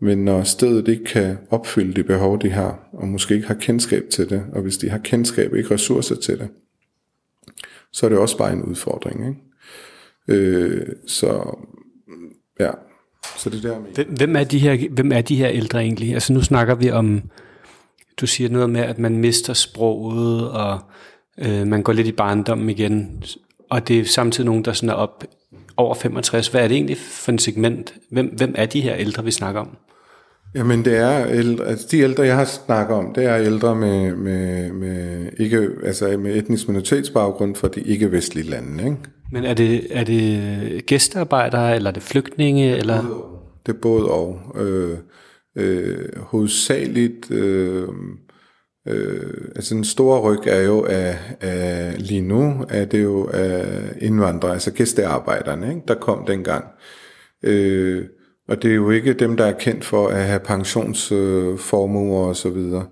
[0.00, 4.04] men når stedet ikke kan opfylde de behov, de har, og måske ikke har kendskab
[4.10, 6.48] til det, og hvis de har kendskab ikke ressourcer til det,
[7.92, 9.28] så er det også bare en udfordring.
[9.28, 10.40] Ikke?
[10.40, 11.58] Øh, så
[12.60, 12.70] ja,
[13.36, 14.04] så det der med.
[14.04, 16.14] Hvem er, de her, hvem er de her ældre egentlig?
[16.14, 17.22] Altså nu snakker vi om,
[18.20, 20.80] du siger noget med, at man mister sproget, og
[21.38, 23.22] øh, man går lidt i barndommen igen,
[23.70, 25.24] og det er samtidig nogen, der sådan er op,
[25.76, 26.48] over 65.
[26.48, 27.94] Hvad er det egentlig for en segment?
[28.10, 29.76] Hvem, hvem er de her ældre, vi snakker om?
[30.54, 34.16] Jamen det er ældre, altså de ældre, jeg har snakket om, det er ældre med,
[34.16, 38.84] med, med, ikke, altså med etnisk minoritetsbaggrund fra de ikke-vestlige lande.
[38.84, 38.96] Ikke?
[39.32, 42.76] Men er det, er det gæstearbejdere, eller er det flygtninge?
[42.76, 43.02] Eller?
[43.66, 44.40] Det er både og.
[44.54, 44.98] Øh,
[45.56, 47.88] øh, hovedsageligt, øh,
[48.86, 53.66] øh, altså den store ryg er jo af, af lige nu, er det jo af
[54.00, 55.82] indvandrere, altså gæstearbejderne, ikke?
[55.88, 56.64] der kom dengang.
[57.42, 58.04] Øh,
[58.48, 62.50] og det er jo ikke dem, der er kendt for at have pensionsformuer og så
[62.50, 62.86] videre.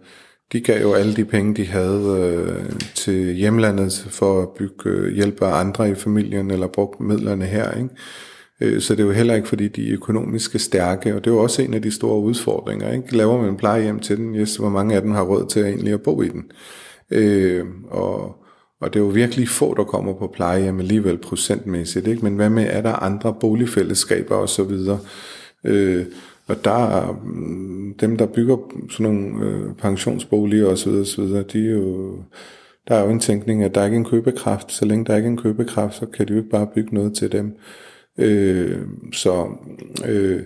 [0.53, 5.15] De gav jo alle de penge, de havde øh, til hjemlandet for at bygge øh,
[5.15, 7.73] hjælp af andre i familien, eller brugte midlerne her.
[7.73, 7.89] Ikke?
[8.61, 11.35] Øh, så det er jo heller ikke, fordi de er økonomisk stærke, og det er
[11.35, 12.93] jo også en af de store udfordringer.
[12.93, 13.17] Ikke?
[13.17, 15.67] Laver man en plejehjem til den, yes, hvor mange af dem har råd til at
[15.67, 16.45] egentlig at bo i den?
[17.11, 18.37] Øh, og,
[18.81, 22.07] og det er jo virkelig få, der kommer på plejehjem alligevel procentmæssigt.
[22.07, 22.25] Ikke?
[22.25, 24.73] Men hvad med, er der andre boligfællesskaber osv.?
[25.65, 26.07] Øh,
[26.47, 27.23] og der er
[28.01, 28.57] dem, der bygger
[28.91, 32.19] sådan nogle øh, pensionsboliger osv., osv., de er jo,
[32.89, 34.73] der er jo en tænkning, at der ikke er en købekraft.
[34.73, 37.15] Så længe der ikke er en købekraft, så kan de jo ikke bare bygge noget
[37.15, 37.57] til dem.
[38.19, 38.81] Øh,
[39.13, 39.49] så,
[40.07, 40.43] øh,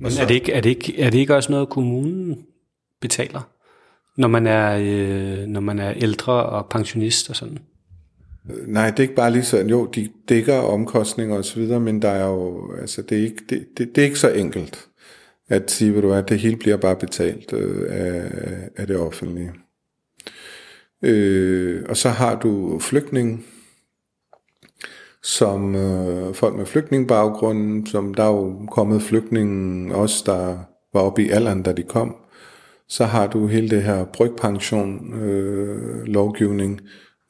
[0.00, 2.46] Men så, er, det ikke, er, det ikke, er det ikke også noget, kommunen
[3.00, 3.50] betaler,
[4.16, 7.58] når man er, øh, når man er ældre og pensionist og sådan?
[8.66, 12.02] Nej, det er ikke bare lige sådan, jo, de dækker omkostninger og så videre, men
[12.02, 14.88] der er jo, altså det er ikke, det, det, det er ikke så enkelt
[15.48, 18.30] at sige, ved du at det hele bliver bare betalt øh, af,
[18.76, 19.52] af det offentlige.
[21.02, 23.46] Øh, og så har du flygtning,
[25.24, 30.56] som øh, folk med flygtningbaggrund, som der er jo kommet flygtninge også, der
[30.94, 32.16] var oppe i alderen, da de kom.
[32.88, 36.80] Så har du hele det her brygpension øh, lovgivning,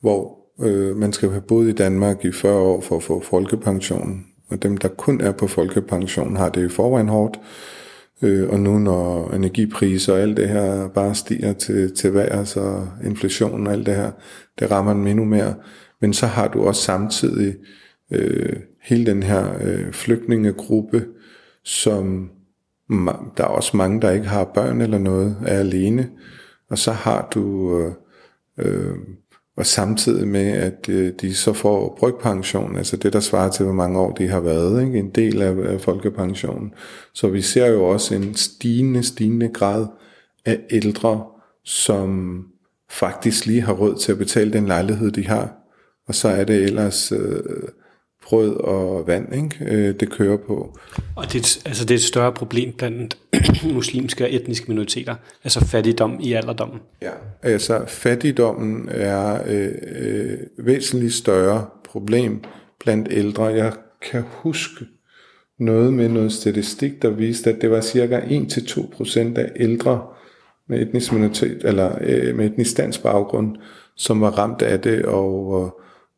[0.01, 4.25] hvor øh, man skal have boet i Danmark i 40 år for at få folkepension.
[4.51, 7.41] Og dem, der kun er på folkepension, har det i forvejen hårdt.
[8.23, 12.87] Øh, og nu når energipriser og alt det her bare stiger til, til vejr, så
[13.05, 14.11] inflation og alt det her,
[14.59, 15.55] det rammer dem endnu mere.
[16.01, 17.55] Men så har du også samtidig
[18.11, 21.07] øh, hele den her øh, flygtningegruppe,
[21.65, 22.31] som
[23.37, 26.11] der er også mange, der ikke har børn eller noget, er alene.
[26.71, 27.93] Og så har du øh,
[28.59, 28.97] øh,
[29.57, 33.75] og samtidig med, at øh, de så får brygpension, altså det, der svarer til, hvor
[33.75, 34.99] mange år de har været, ikke?
[34.99, 36.75] en del af, af folkepensionen.
[37.13, 39.87] Så vi ser jo også en stigende, stigende grad
[40.45, 41.25] af ældre,
[41.65, 42.41] som
[42.91, 45.53] faktisk lige har råd til at betale den lejlighed, de har.
[46.09, 47.43] Og så er det ellers øh,
[48.25, 49.57] brød og vand, ikke?
[49.61, 50.79] Øh, det kører på.
[51.17, 53.19] Og det, altså det er et større problem blandt
[53.75, 56.81] muslimske og etniske minoriteter, altså fattigdom i alderdommen.
[57.03, 57.11] Ja,
[57.43, 62.43] altså fattigdommen er øh, øh, væsentligt større problem
[62.81, 63.45] blandt ældre.
[63.45, 63.73] Jeg
[64.11, 64.85] kan huske
[65.59, 70.03] noget med noget statistik, der viste, at det var cirka 1-2% af ældre
[70.69, 73.57] med etnisk minoritet, eller øh, med etnisk dansk baggrund,
[73.97, 75.53] som var ramt af det, og,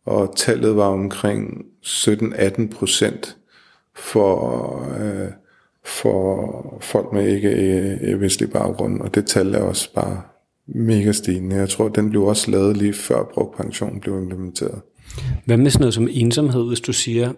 [0.06, 3.36] og tallet var omkring 17-18 procent
[3.94, 5.28] for, øh,
[5.84, 7.48] for folk med ikke
[8.02, 10.22] øh, vestlig baggrund, og det tal er også bare
[10.66, 11.56] mega stigende.
[11.56, 14.80] Jeg tror, den blev også lavet lige før brugpensionen blev implementeret.
[15.44, 17.32] Hvad med sådan noget som ensomhed, hvis du siger,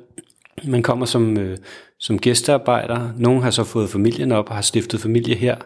[0.65, 1.59] man kommer som, øh,
[1.99, 5.57] som gæstearbejder, nogen har så fået familien op og har stiftet familie her,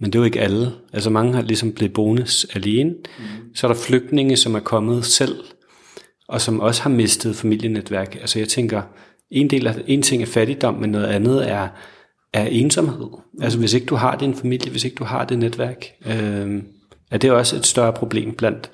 [0.00, 0.72] men det er jo ikke alle.
[0.92, 2.90] Altså mange har ligesom blevet bonus alene.
[2.90, 3.54] Mm.
[3.54, 5.36] Så er der flygtninge, som er kommet selv
[6.28, 8.16] og som også har mistet familienetværk.
[8.20, 8.82] Altså jeg tænker,
[9.30, 11.68] en, del af, en ting er fattigdom, men noget andet er,
[12.32, 13.08] er ensomhed.
[13.42, 16.62] Altså hvis ikke du har din familie, hvis ikke du har det netværk, øh,
[17.10, 18.70] er det også et større problem blandt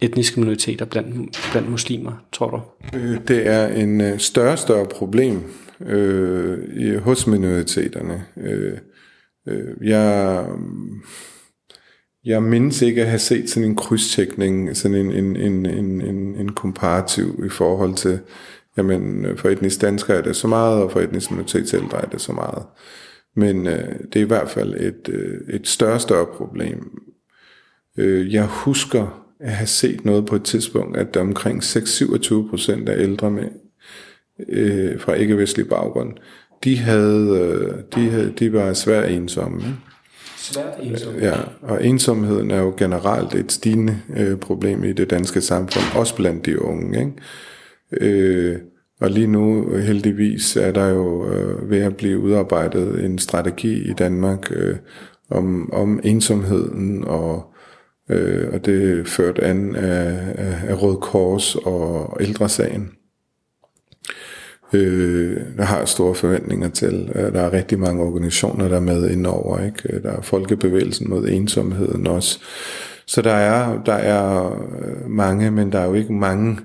[0.00, 2.60] etniske minoriteter, blandt, blandt muslimer, tror du?
[2.98, 5.42] Øh, det er en øh, større større problem
[5.86, 8.24] øh, hos minoriteterne.
[8.36, 8.78] Øh,
[9.48, 10.46] øh, jeg
[12.24, 16.34] jeg mindes ikke at have set sådan en krydstækning, sådan en, en, en, en, en,
[16.34, 18.20] en komparativ i forhold til,
[18.76, 22.20] jamen øh, for etnisk dansker er det så meget, og for etnisk minoritetsældre er det
[22.20, 22.62] så meget.
[23.36, 27.00] Men øh, det er i hvert fald et, øh, et større større problem.
[27.98, 32.88] Øh, jeg husker at have set noget på et tidspunkt, at der omkring 6-27 procent
[32.88, 33.48] af ældre med,
[34.48, 36.12] øh, fra ikke-vestlig baggrund,
[36.64, 39.58] de, havde, øh, de, havde, de var svært ensomme.
[39.58, 39.91] Ikke?
[40.42, 41.22] Svært ensomhed.
[41.22, 46.16] Ja, og ensomheden er jo generelt et stigende øh, problem i det danske samfund, også
[46.16, 46.98] blandt de unge.
[46.98, 47.12] Ikke?
[48.00, 48.58] Øh,
[49.00, 53.92] og lige nu heldigvis er der jo øh, ved at blive udarbejdet en strategi i
[53.92, 54.76] Danmark øh,
[55.30, 57.52] om, om ensomheden, og,
[58.10, 62.90] øh, og det er ført an af, af, af Røde Kors og Ældresagen.
[64.72, 67.10] Øh, der har store forventninger til.
[67.14, 69.64] Der er rigtig mange organisationer, der er med indover.
[69.64, 70.00] Ikke?
[70.02, 72.40] Der er Folkebevægelsen mod ensomheden også.
[73.06, 76.58] Så der er, der er øh, mange, men der er jo ikke mange,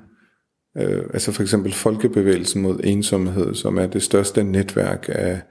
[0.78, 5.42] øh, altså for eksempel Folkebevægelsen mod ensomhed, som er det største netværk af,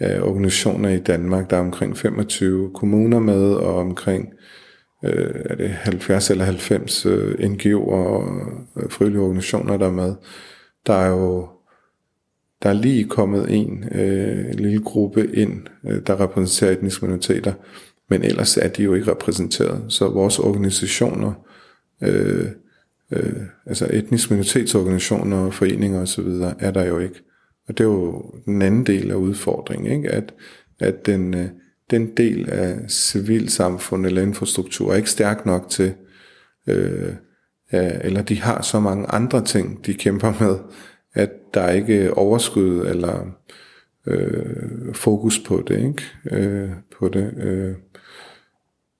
[0.00, 1.50] af organisationer i Danmark.
[1.50, 4.28] Der er omkring 25 kommuner med, og omkring
[5.04, 8.24] øh, er det 70 eller 90 øh, NGO'er og
[8.76, 10.14] øh, frivillige organisationer, der er med.
[10.86, 11.48] Der er jo
[12.62, 17.52] der er lige kommet en øh, lille gruppe ind, øh, der repræsenterer etniske minoriteter,
[18.10, 19.84] men ellers er de jo ikke repræsenteret.
[19.88, 21.32] Så vores organisationer,
[22.02, 22.46] øh,
[23.12, 27.20] øh, altså etniske minoritetsorganisationer, foreninger osv., er der jo ikke.
[27.68, 30.10] Og det er jo den anden del af udfordringen, ikke?
[30.10, 30.34] At,
[30.80, 31.48] at den, øh,
[31.90, 35.94] den del af civilsamfundet eller infrastruktur er ikke stærk nok til,
[36.66, 37.12] øh,
[37.72, 40.58] eller de har så mange andre ting, de kæmper med,
[41.14, 43.26] at der er ikke overskud eller
[44.06, 46.02] øh, fokus på det, ikke?
[46.30, 47.74] Øh, på det, øh,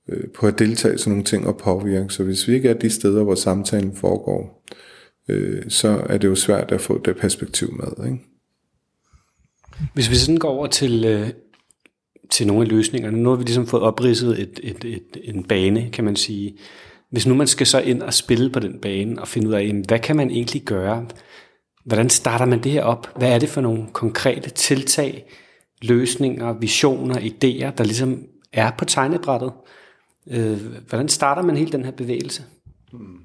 [0.08, 2.10] øh, på at deltage i sådan nogle ting og påvirke.
[2.10, 4.64] Så hvis vi ikke er de steder, hvor samtalen foregår,
[5.28, 8.24] øh, så er det jo svært at få det perspektiv med, ikke?
[9.94, 11.30] Hvis vi sådan går over til, øh,
[12.30, 15.90] til nogle af løsningerne, nu har vi ligesom fået opridset et, et, et, en bane,
[15.92, 16.56] kan man sige.
[17.10, 19.72] Hvis nu man skal så ind og spille på den bane og finde ud af,
[19.88, 21.06] hvad kan man egentlig gøre?
[21.88, 23.18] Hvordan starter man det her op?
[23.18, 25.24] Hvad er det for nogle konkrete tiltag,
[25.82, 28.22] løsninger, visioner, idéer, der ligesom
[28.52, 29.52] er på tegnebrættet?
[30.30, 32.42] Øh, hvordan starter man hele den her bevægelse?
[32.92, 33.16] Hmm.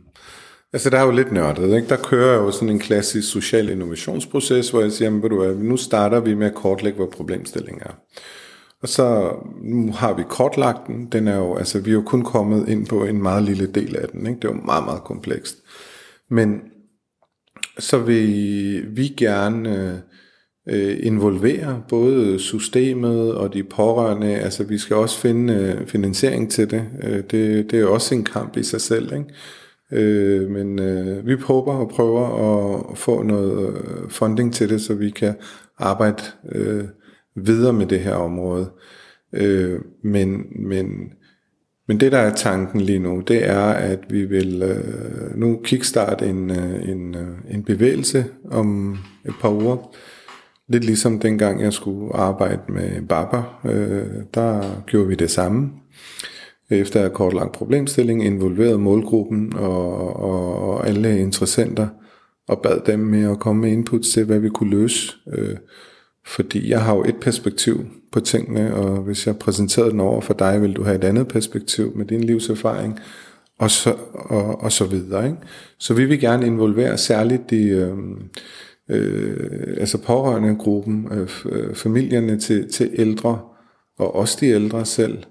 [0.73, 1.89] Altså, der er jo lidt nørdet, ikke?
[1.89, 5.77] Der kører jo sådan en klassisk social innovationsproces, hvor jeg siger, jamen, du hvad, nu
[5.77, 7.93] starter vi med at kortlægge, hvad problemstillingen er.
[8.81, 11.05] Og så nu har vi kortlagt den.
[11.05, 13.95] Den er jo, altså, vi er jo kun kommet ind på en meget lille del
[13.95, 14.39] af den, ikke?
[14.39, 15.57] Det er jo meget, meget komplekst.
[16.29, 16.61] Men
[17.79, 20.03] så vil vi gerne
[20.69, 24.35] øh, involvere både systemet og de pårørende.
[24.35, 26.85] Altså vi skal også finde øh, finansiering til det.
[27.03, 27.71] Øh, det.
[27.71, 29.13] Det er også en kamp i sig selv.
[29.13, 29.25] Ikke?
[29.91, 32.25] Øh, men øh, vi prøver og prøver
[32.91, 35.33] at få noget øh, funding til det, så vi kan
[35.77, 36.83] arbejde øh,
[37.35, 38.71] videre med det her område.
[39.33, 40.85] Øh, men, men
[41.87, 46.25] men det, der er tanken lige nu, det er, at vi vil øh, nu kickstarte
[46.25, 49.95] en, øh, en, øh, en bevægelse om et par uger.
[50.69, 55.69] Lidt ligesom dengang jeg skulle arbejde med Baba, øh, der gjorde vi det samme.
[56.69, 61.87] Efter at kort lang problemstilling involverede målgruppen og, og, og alle interessenter
[62.47, 65.13] og bad dem med at komme med input til, hvad vi kunne løse.
[65.33, 65.57] Øh,
[66.25, 70.33] fordi jeg har jo et perspektiv på tingene, og hvis jeg præsenterede den over for
[70.33, 72.99] dig, vil du have et andet perspektiv med din livserfaring,
[73.59, 75.25] og så, og, og så videre.
[75.25, 75.37] Ikke?
[75.77, 77.97] Så vi vil gerne involvere særligt de, øh,
[78.89, 83.39] øh, altså pårørende gruppen, øh, øh, familierne til, til ældre,
[83.97, 85.23] og også de ældre selv,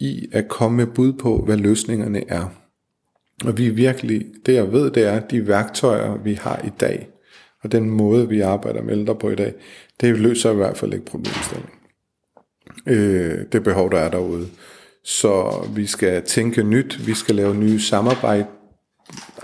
[0.00, 2.54] i at komme med bud på, hvad løsningerne er.
[3.44, 7.08] Og vi virkelig, det jeg ved, det er, at de værktøjer, vi har i dag,
[7.62, 9.54] og den måde, vi arbejder med ældre på i dag,
[10.00, 11.74] det løser i hvert fald ikke problemstillingen.
[12.86, 14.46] Øh, det behov, der er derude.
[15.04, 18.46] Så vi skal tænke nyt, vi skal lave nye samarbejde,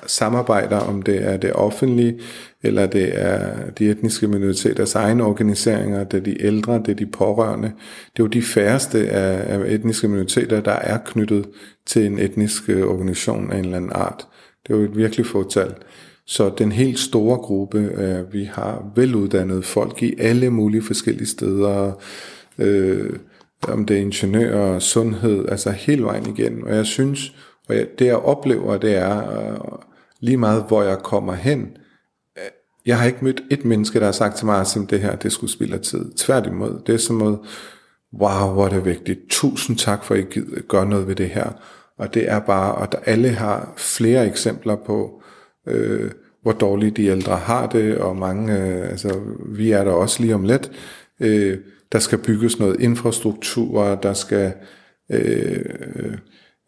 [0.07, 2.21] samarbejder, om det er det offentlige,
[2.63, 7.07] eller det er de etniske minoriteters egne organiseringer, det er de ældre, det er de
[7.07, 7.73] pårørende.
[8.13, 11.49] Det er jo de færreste af, af etniske minoriteter, der er knyttet
[11.87, 14.27] til en etnisk øh, organisation af en eller anden art.
[14.67, 15.75] Det er jo et virkelig fåtal.
[16.31, 21.93] Så den helt store gruppe, øh, vi har veluddannede folk i alle mulige forskellige steder,
[22.59, 23.13] øh,
[23.69, 26.65] om det er ingeniører, sundhed, altså hele vejen igen.
[26.65, 27.35] Og jeg synes,
[27.69, 29.59] og jeg, det jeg oplever, det er øh,
[30.21, 31.61] lige meget, hvor jeg kommer hen.
[32.39, 32.51] Øh,
[32.87, 35.17] jeg har ikke mødt et menneske, der har sagt til mig, ah, at det her,
[35.17, 36.13] det skulle spille tid.
[36.17, 37.39] Tværtimod, det er sådan noget,
[38.21, 39.21] wow, hvor er det vigtigt.
[39.31, 41.51] Tusind tak for, at I gør noget ved det her.
[41.99, 45.21] Og det er bare, og der alle har flere eksempler på, øh,
[45.67, 46.11] øh,
[46.43, 50.35] hvor dårligt de ældre har det, og mange, øh, altså vi er der også lige
[50.35, 50.71] om lidt,
[51.21, 51.59] øh,
[51.93, 54.53] der skal bygges noget infrastruktur, der skal
[55.11, 56.19] øh,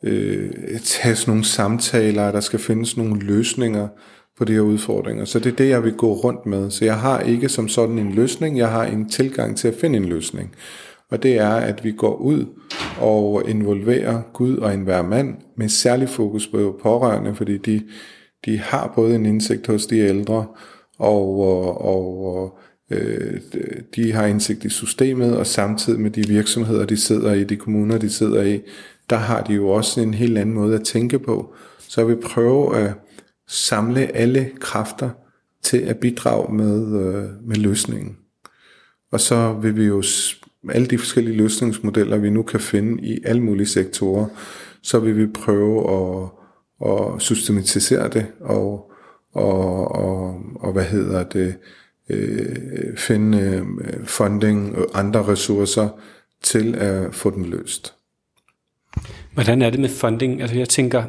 [0.04, 0.50] øh,
[0.84, 3.88] tages nogle samtaler, der skal findes nogle løsninger
[4.38, 5.24] på de her udfordringer.
[5.24, 6.70] Så det er det, jeg vil gå rundt med.
[6.70, 9.96] Så jeg har ikke som sådan en løsning, jeg har en tilgang til at finde
[9.96, 10.54] en løsning.
[11.10, 12.46] Og det er, at vi går ud
[13.00, 17.82] og involverer Gud og enhver mand med særlig fokus på pårørende, fordi de,
[18.44, 20.46] de har både en indsigt hos de ældre,
[20.98, 22.58] og, og, og
[22.90, 23.40] øh,
[23.96, 27.98] de har indsigt i systemet, og samtidig med de virksomheder, de sidder i, de kommuner,
[27.98, 28.60] de sidder i,
[29.10, 31.54] der har de jo også en helt anden måde at tænke på.
[31.78, 32.92] Så vi prøver at
[33.48, 35.10] samle alle kræfter
[35.62, 38.16] til at bidrage med, øh, med løsningen.
[39.12, 40.02] Og så vil vi jo
[40.70, 44.26] alle de forskellige løsningsmodeller, vi nu kan finde i alle mulige sektorer,
[44.82, 46.28] så vil vi prøve at,
[46.82, 48.92] og systematisere det og,
[49.32, 51.54] og, og, og hvad hedder det,
[52.08, 55.88] øh, finde øh, funding og andre ressourcer
[56.42, 57.94] til at få den løst.
[59.34, 60.40] Hvordan er det med funding?
[60.42, 61.04] Altså jeg tænker,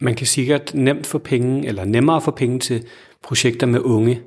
[0.00, 2.84] man kan sikkert nemt få penge, eller nemmere få penge til
[3.22, 4.22] projekter med unge,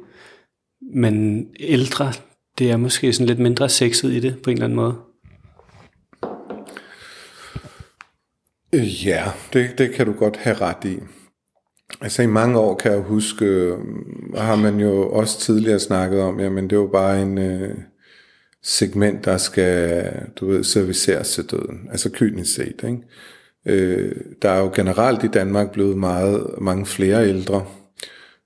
[0.94, 2.14] men ældre,
[2.58, 4.96] det er måske sådan lidt mindre sexet i det på en eller anden måde.
[8.74, 11.00] Øh, ja, det, det kan du godt have ret i.
[12.02, 13.78] Altså i mange år kan jeg huske, øh,
[14.38, 17.76] har man jo også tidligere snakket om, jamen det var bare en øh,
[18.64, 20.06] segment, der skal,
[20.40, 21.88] du ved, serviceres til døden.
[21.92, 22.98] Altså kynisk set, ikke?
[23.66, 27.66] Øh, der er jo generelt i Danmark blevet meget, mange flere ældre,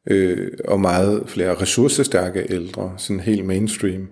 [0.10, 4.08] øh, og meget flere ressourcestærke ældre, sådan helt mainstream.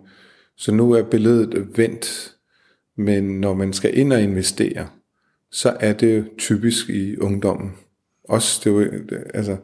[0.57, 2.35] Så nu er billedet vendt,
[2.97, 4.87] men når man skal ind og investere,
[5.51, 7.73] så er det typisk i ungdommen.
[8.23, 8.89] Også det er jo,
[9.33, 9.57] altså,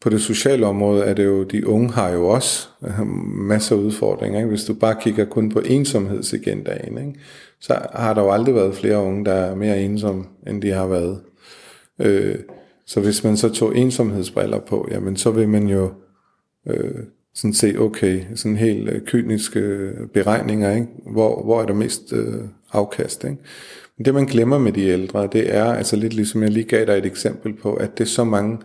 [0.00, 3.80] på det sociale område er det jo, de unge har jo også øh, masser af
[3.80, 4.38] udfordringer.
[4.38, 4.48] Ikke?
[4.48, 7.20] Hvis du bare kigger kun på ensomhedsagendaen, ikke?
[7.60, 10.86] så har der jo aldrig været flere unge, der er mere ensomme, end de har
[10.86, 11.20] været.
[11.98, 12.38] Øh,
[12.86, 15.92] så hvis man så tog ensomhedsbriller på, jamen så vil man jo
[16.66, 20.86] øh, sådan se, okay, sådan helt øh, kyniske øh, beregninger, ikke?
[21.12, 23.24] Hvor, hvor er der mest øh, afkast.
[23.24, 23.36] Ikke?
[24.04, 26.98] Det man glemmer med de ældre, det er, altså lidt ligesom jeg lige gav dig
[26.98, 28.58] et eksempel på, at det er så mange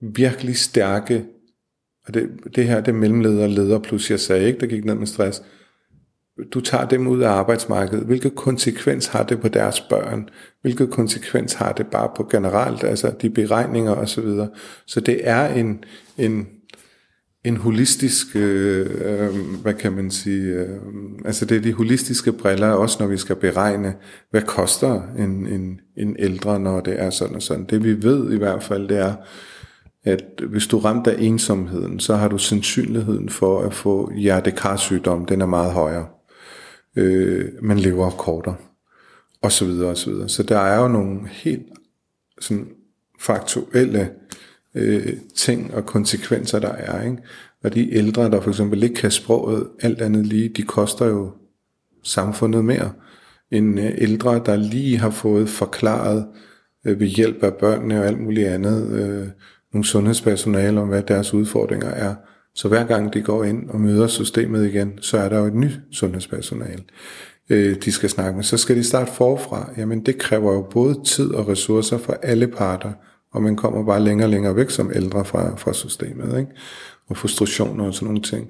[0.00, 1.24] virkelig stærke,
[2.06, 4.84] og det, det her det er mellemleder og leder, plus jeg sagde ikke, der gik
[4.84, 5.42] ned med stress,
[6.52, 10.28] du tager dem ud af arbejdsmarkedet, hvilke konsekvens har det på deres børn,
[10.62, 14.06] hvilke konsekvens har det bare på generelt, altså de beregninger osv.
[14.06, 14.48] Så, videre.
[14.86, 15.84] så det er en,
[16.18, 16.48] en,
[17.44, 20.78] en holistisk, øh, øh, hvad kan man sige, øh,
[21.24, 23.94] altså det er de holistiske briller, også når vi skal beregne,
[24.30, 27.64] hvad koster en, en, en ældre, når det er sådan og sådan.
[27.64, 29.14] Det vi ved i hvert fald, det er,
[30.04, 35.40] at hvis du ramt af ensomheden, så har du sandsynligheden for at få hjertekarsygdom, den
[35.40, 36.06] er meget højere
[36.96, 38.56] øh, man lever kortere,
[39.42, 40.28] og så videre, og så videre.
[40.28, 41.66] Så der er jo nogle helt
[42.40, 42.68] sådan
[43.20, 44.10] faktuelle
[44.74, 47.02] øh, ting og konsekvenser, der er.
[47.02, 47.16] Ikke?
[47.64, 51.30] Og de ældre, der for eksempel ikke kan sproget, alt andet lige, de koster jo
[52.02, 52.92] samfundet mere
[53.50, 56.26] end øh, ældre, der lige har fået forklaret
[56.86, 59.26] øh, ved hjælp af børnene og alt muligt andet, øh,
[59.72, 62.14] nogle sundhedspersonale om, hvad deres udfordringer er.
[62.54, 65.54] Så hver gang de går ind og møder systemet igen, så er der jo et
[65.54, 66.82] nyt sundhedspersonale,
[67.50, 68.44] øh, de skal snakke med.
[68.44, 69.70] Så skal de starte forfra.
[69.76, 72.92] Jamen det kræver jo både tid og ressourcer for alle parter,
[73.32, 76.50] og man kommer bare længere og længere væk som ældre fra, fra systemet, ikke?
[77.08, 78.48] og frustrationer og sådan nogle ting.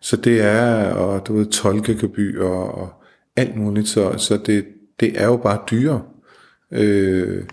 [0.00, 2.92] Så det er, og du ved, tolkegebyr og, og
[3.36, 4.64] alt muligt, så, så det,
[5.00, 6.02] det er jo bare dyre
[6.70, 7.44] øh,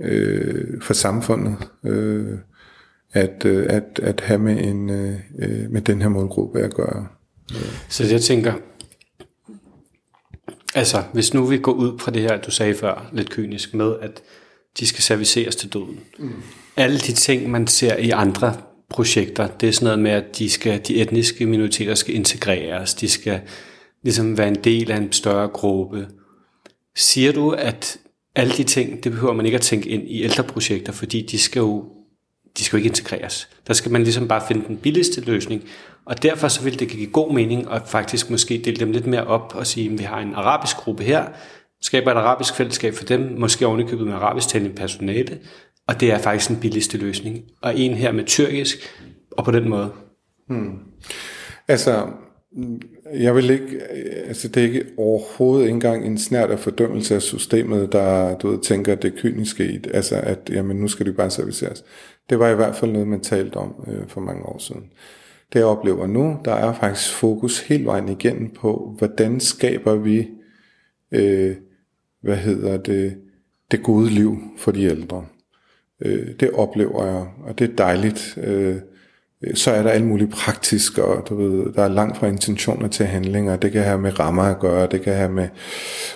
[0.00, 1.56] øh, for samfundet.
[1.84, 2.38] Øh,
[3.12, 7.06] at, øh, at, at have med, en, øh, øh, med den her målgruppe at gøre.
[7.88, 8.52] Så jeg tænker,
[10.74, 13.94] altså hvis nu vi går ud fra det her, du sagde før, lidt kynisk, med
[14.00, 14.22] at
[14.80, 16.00] de skal serviceres til døden.
[16.18, 16.42] Mm.
[16.76, 18.56] Alle de ting, man ser i andre
[18.90, 23.08] projekter, det er sådan noget med, at de, skal, de etniske minoriteter skal integreres, de
[23.08, 23.40] skal
[24.02, 26.08] ligesom være en del af en større gruppe.
[26.96, 27.98] Siger du, at
[28.34, 31.60] alle de ting, det behøver man ikke at tænke ind i ældreprojekter, fordi de skal
[31.60, 31.84] jo
[32.58, 33.48] de skal jo ikke integreres.
[33.66, 35.64] Der skal man ligesom bare finde den billigste løsning.
[36.04, 39.24] Og derfor så vil det give god mening at faktisk måske dele dem lidt mere
[39.24, 41.26] op og sige, at vi har en arabisk gruppe her,
[41.82, 45.38] skaber et arabisk fællesskab for dem, måske ovenikøbet med arabisk talende personale,
[45.86, 47.44] og det er faktisk den billigste løsning.
[47.62, 48.78] Og en her med tyrkisk,
[49.30, 49.92] og på den måde.
[50.48, 50.78] Hmm.
[51.68, 52.06] Altså,
[53.14, 53.82] jeg vil ikke,
[54.26, 58.50] altså det er ikke overhovedet ikke engang en snært af fordømmelse af systemet, der du
[58.50, 61.84] ved, tænker, at det er kynisk i, altså at jamen, nu skal det bare serviceres.
[62.30, 64.84] Det var i hvert fald noget, man talte om øh, for mange år siden.
[65.52, 70.28] Det jeg oplever nu, der er faktisk fokus helt vejen igennem på, hvordan skaber vi,
[71.12, 71.56] øh,
[72.22, 73.16] hvad hedder det,
[73.70, 75.24] det gode liv for de ældre.
[76.02, 78.38] Øh, det oplever jeg, og det er dejligt.
[78.42, 78.76] Øh,
[79.54, 83.06] så er der alt muligt praktisk, og du ved, der er langt fra intentioner til
[83.06, 83.56] handlinger.
[83.56, 85.48] Det kan have med rammer at gøre, det kan have med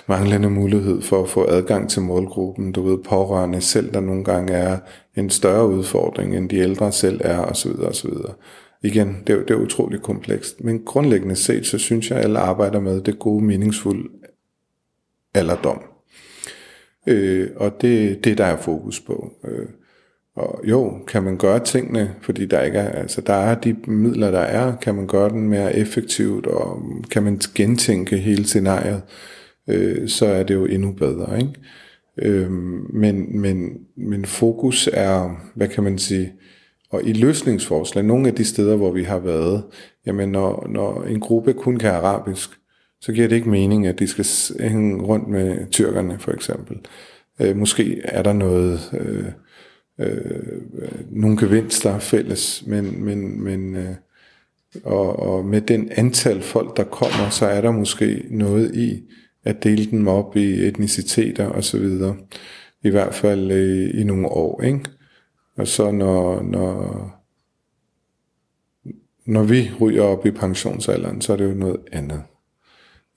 [0.07, 2.71] manglende mulighed for at få adgang til målgruppen.
[2.71, 4.77] Du ved, pårørende selv, der nogle gange er
[5.15, 7.71] en større udfordring, end de ældre selv er, osv.
[7.71, 8.11] osv.
[8.83, 10.63] Igen, det er, det er utroligt komplekst.
[10.63, 14.09] Men grundlæggende set, så synes jeg, at alle arbejder med det gode, meningsfulde
[15.33, 15.92] alderdom.
[17.07, 19.31] Øh, og det det, der er fokus på.
[19.45, 19.67] Øh,
[20.35, 24.31] og jo, kan man gøre tingene, fordi der ikke er, altså der er de midler,
[24.31, 26.81] der er, kan man gøre den mere effektivt, og
[27.11, 29.01] kan man gentænke hele scenariet,
[29.69, 31.53] øh, så er det jo endnu bedre, ikke?
[32.17, 32.51] Øh,
[32.93, 36.33] men, men, men fokus er, hvad kan man sige,
[36.89, 39.63] og i løsningsforslag, nogle af de steder, hvor vi har været,
[40.05, 42.49] jamen når, når en gruppe kun kan arabisk,
[43.03, 44.25] så giver det ikke mening, at de skal
[44.69, 46.77] hænge rundt med tyrkerne, for eksempel.
[47.39, 49.25] Øh, måske er der noget, øh,
[49.99, 50.61] øh,
[51.11, 53.95] nogle gevinster fælles, men, men, men øh,
[54.83, 59.03] og, og med den antal folk, der kommer, så er der måske noget i
[59.45, 62.15] at dele dem op i etniciteter og så videre.
[62.83, 64.79] I hvert fald øh, i nogle år, ikke?
[65.57, 67.09] Og så når, når,
[69.25, 72.21] når vi ryger op i pensionsalderen, så er det jo noget andet.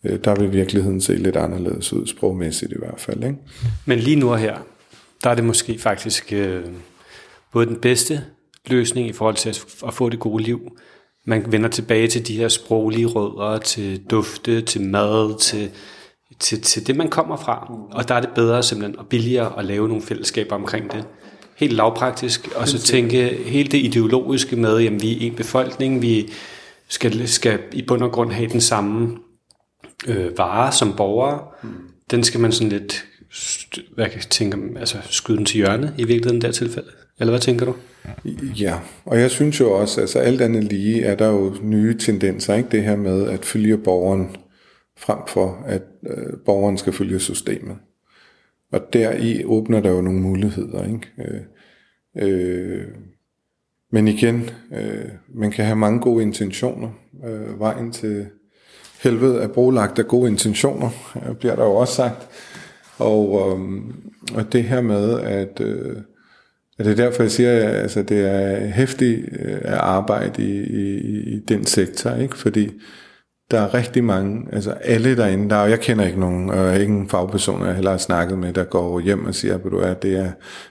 [0.07, 3.25] Øh, der vil virkeligheden se lidt anderledes ud, sprogmæssigt i hvert fald.
[3.25, 3.37] Ikke?
[3.85, 4.57] Men lige nu og her,
[5.25, 6.65] der er det måske faktisk øh,
[7.53, 8.25] både den bedste
[8.67, 9.49] løsning i forhold til
[9.87, 10.61] at, få det gode liv.
[11.25, 15.71] Man vender tilbage til de her sproglige rødder, til dufte, til mad, til,
[16.39, 17.73] til, til det, man kommer fra.
[17.93, 21.05] Og der er det bedre simpelthen og billigere at lave nogle fællesskaber omkring det
[21.57, 26.33] helt lavpraktisk, og så tænke hele det ideologiske med, at vi er en befolkning, vi
[26.89, 29.17] skal, skal i bund og grund have den samme
[30.09, 31.41] øh, vare som borgere.
[31.63, 31.69] Mm.
[32.11, 33.07] Den skal man sådan lidt,
[33.95, 36.89] hvad kan jeg tænke, altså skyde den til hjørne i virkeligheden der tilfælde.
[37.21, 37.75] Eller hvad tænker du?
[38.61, 42.55] Ja, og jeg synes jo også, altså alt andet lige er der jo nye tendenser,
[42.55, 44.37] ikke det her med at følge borgeren
[44.99, 47.77] frem for, at øh, borgeren skal følge systemet.
[48.73, 50.85] Og deri åbner der jo nogle muligheder.
[50.85, 51.09] Ikke?
[51.19, 52.85] Øh, øh,
[53.93, 56.91] men igen, øh, man kan have mange gode intentioner.
[57.27, 58.27] Øh, vejen til
[59.03, 62.29] helvede er brolagt af gode intentioner, øh, bliver der jo også sagt.
[62.99, 63.93] Og, øhm,
[64.35, 65.97] og det her med, at, øh,
[66.79, 70.61] at det er derfor, jeg siger, at altså, det er hæftigt øh, at arbejde i,
[70.63, 72.37] i, i den sektor, ikke?
[72.37, 72.71] fordi
[73.51, 77.67] der er rigtig mange, altså alle derinde, der, jeg kender ikke nogen, og ingen fagpersoner,
[77.67, 80.31] jeg heller har snakket med, der går hjem og siger, at du er, det er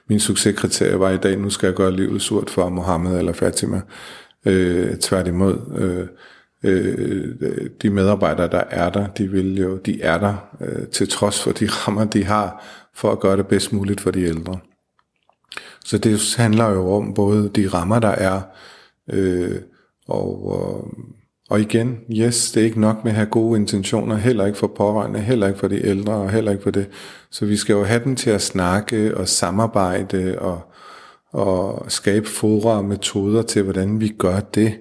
[0.10, 3.82] min succeskriterie var i dag, nu skal jeg gøre livet surt for Mohammed eller Fatima.
[4.46, 6.08] Øh, tværtimod, øh,
[6.66, 11.43] øh, de medarbejdere, der er der, de vil jo, de er der, øh, til trods
[11.43, 14.59] for de rammer, de har, for at gøre det bedst muligt for de ældre.
[15.86, 18.41] Så det handler jo om både de rammer, der er,
[19.09, 19.61] øh,
[20.07, 20.88] og, og
[21.49, 24.68] og igen, yes, det er ikke nok med at have gode intentioner, heller ikke for
[24.68, 26.88] pårørende, heller ikke for de ældre, og heller ikke for det.
[27.32, 30.61] Så vi skal jo have dem til at snakke og samarbejde og,
[31.32, 34.74] og skabe fora og metoder til, hvordan vi gør det.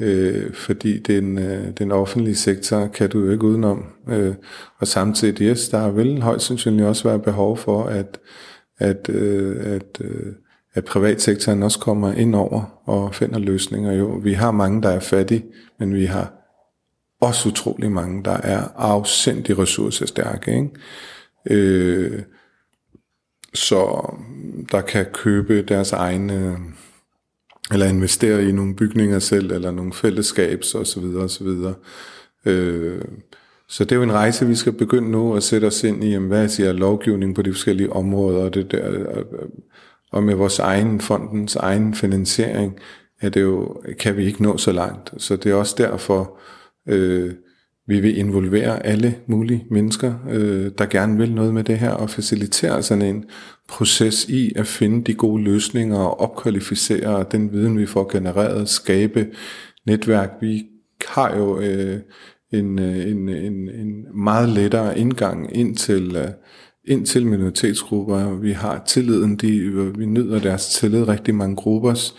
[0.00, 3.84] Øh, fordi den, øh, den offentlige sektor kan du jo ikke udenom.
[4.08, 4.34] Øh,
[4.78, 8.20] og samtidig, yes, der vil højst sandsynligt også være behov for, at,
[8.78, 10.32] at, øh, at øh,
[10.76, 13.92] at privatsektoren også kommer ind over og finder løsninger.
[13.92, 15.44] Jo, vi har mange, der er fattige,
[15.78, 16.32] men vi har
[17.20, 20.50] også utrolig mange, der er afsindig ressourcestærke.
[20.54, 20.70] Ikke?
[21.50, 22.22] Øh,
[23.54, 24.12] så
[24.70, 26.56] der kan købe deres egne,
[27.72, 31.04] eller investere i nogle bygninger selv, eller nogle fællesskabs osv.
[31.04, 31.48] osv.
[32.46, 33.02] Øh,
[33.68, 36.10] så det er jo en rejse, vi skal begynde nu at sætte os ind i,
[36.10, 39.24] jamen, hvad siger lovgivning på de forskellige områder, og det der, øh, øh,
[40.12, 42.78] og med vores egen fondens egen finansiering,
[43.20, 45.12] er det jo, kan vi ikke nå så langt.
[45.18, 46.38] Så det er også derfor,
[46.88, 47.34] øh,
[47.86, 52.10] vi vil involvere alle mulige mennesker, øh, der gerne vil noget med det her, og
[52.10, 53.24] facilitere sådan en
[53.68, 59.26] proces i at finde de gode løsninger og opkvalificere den viden, vi får genereret, skabe
[59.86, 60.30] netværk.
[60.40, 60.66] Vi
[61.08, 62.00] har jo øh,
[62.52, 66.28] en, øh, en, en, en meget lettere indgang ind til, øh,
[66.84, 68.34] ind til minoritetsgrupper.
[68.34, 72.14] Vi har tilliden, de, vi nyder deres tillid, rigtig mange gruppers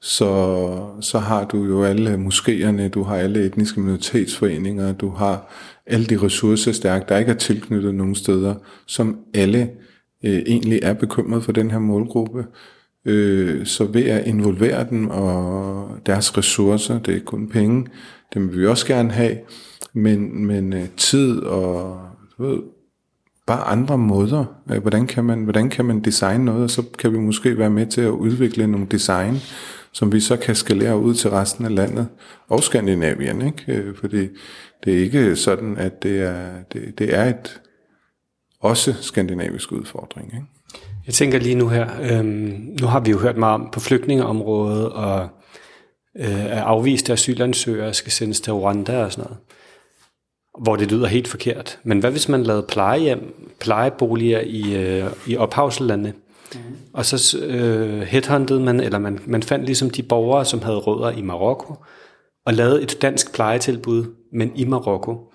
[0.00, 5.52] så, så har du jo alle moskéerne, du har alle etniske minoritetsforeninger, du har
[5.86, 8.54] alle de ressourcestærke, der ikke er tilknyttet nogen steder,
[8.86, 9.70] som alle
[10.24, 12.46] øh, egentlig er bekymret for den her målgruppe.
[13.04, 17.86] Øh, så ved at involvere dem og deres ressourcer, det er kun penge,
[18.34, 19.38] dem vil vi også gerne have,
[19.92, 22.00] men, men øh, tid og
[22.38, 22.58] du ved,
[23.46, 24.44] bare andre måder.
[24.70, 27.70] Øh, hvordan kan, man, hvordan kan man designe noget, og så kan vi måske være
[27.70, 29.34] med til at udvikle nogle design,
[29.98, 32.08] som vi så kan skalere ud til resten af landet,
[32.48, 33.64] og Skandinavien, ikke?
[33.68, 34.28] Øh, fordi
[34.84, 37.60] det er ikke sådan, at det er, det, det er et
[38.60, 40.26] også skandinavisk udfordring.
[40.26, 40.46] Ikke?
[41.06, 44.88] Jeg tænker lige nu her, øhm, nu har vi jo hørt meget om på flygtningeområdet,
[44.88, 45.28] og
[46.16, 49.38] øh, at afviste asylansøgere skal sendes til Rwanda og sådan noget
[50.62, 51.78] hvor det lyder helt forkert.
[51.82, 56.14] Men hvad hvis man lavede plejehjem, plejeboliger i, øh, i ophavslandet?
[56.54, 56.60] Mm.
[56.92, 61.10] Og så øh, headhuntede man, eller man, man fandt ligesom de borgere, som havde rødder
[61.10, 61.74] i Marokko,
[62.46, 65.32] og lavede et dansk plejetilbud, men i Marokko.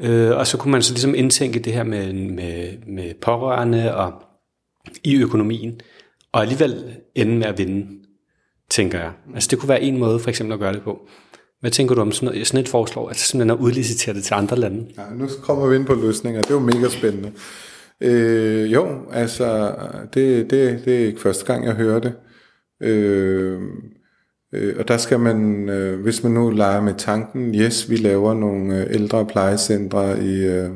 [0.00, 4.12] Øh, og så kunne man så ligesom indtænke det her med, med, med pårørende og
[5.04, 5.80] i økonomien,
[6.32, 7.86] og alligevel ende med at vinde,
[8.70, 9.12] tænker jeg.
[9.34, 10.98] Altså det kunne være en måde for eksempel at gøre det på.
[11.60, 14.34] Hvad tænker du om sådan, noget, sådan et forslag, altså simpelthen at udlicitere det til
[14.34, 14.86] andre lande?
[14.98, 17.32] Ja, nu kommer vi ind på løsninger, det er jo mega spændende.
[18.00, 19.74] Øh, jo, altså,
[20.14, 22.14] det, det, det er ikke første gang, jeg hører det.
[22.80, 23.60] Øh,
[24.52, 28.34] øh, og der skal man, øh, hvis man nu leger med tanken, yes, vi laver
[28.34, 30.70] nogle øh, ældre plejecentre i, øh,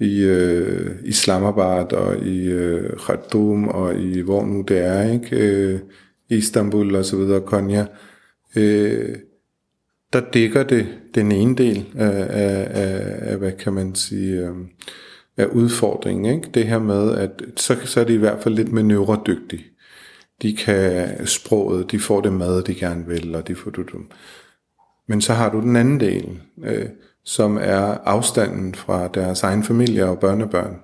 [0.00, 5.36] i øh, Islamabad og i øh, Khartoum og i hvor nu det er, ikke?
[5.36, 5.80] Øh,
[6.28, 7.86] Istanbul og så videre, Konya.
[8.56, 9.16] Øh,
[10.12, 14.54] der dækker det den ene del af, af, af, af hvad kan man sige, øh,
[15.36, 16.34] af udfordringen.
[16.34, 16.50] Ikke?
[16.54, 19.64] Det her med, at så, så er de i hvert fald lidt manøvredygtige.
[20.42, 24.10] De kan sproget, de får det mad, de gerne vil, og de får du dem.
[25.08, 26.88] Men så har du den anden del, øh,
[27.24, 30.76] som er afstanden fra deres egen familie og børnebørn.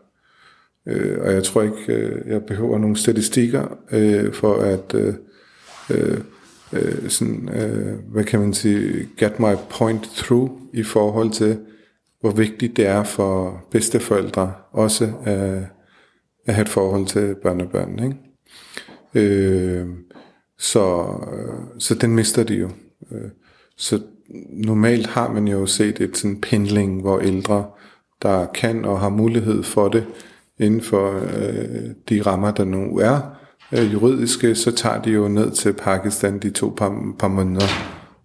[0.86, 5.14] Øh, og jeg tror ikke, øh, jeg behøver nogle statistikker øh, for at øh,
[5.90, 6.20] øh,
[6.72, 11.59] øh, sådan, øh, hvad kan man sige, get my point through i forhold til,
[12.22, 15.62] hvor vigtigt det er for bedsteforældre også at,
[16.46, 18.04] at have et forhold til børnebørn.
[18.04, 18.16] Ikke?
[19.14, 19.86] Øh,
[20.58, 21.06] så,
[21.78, 22.70] så den mister de jo.
[23.12, 23.30] Øh,
[23.76, 24.00] så
[24.50, 27.66] normalt har man jo set et sådan pendling, hvor ældre,
[28.22, 30.06] der kan og har mulighed for det,
[30.58, 33.20] inden for øh, de rammer, der nu er
[33.72, 37.66] øh, juridiske, så tager de jo ned til Pakistan de to par, par måneder,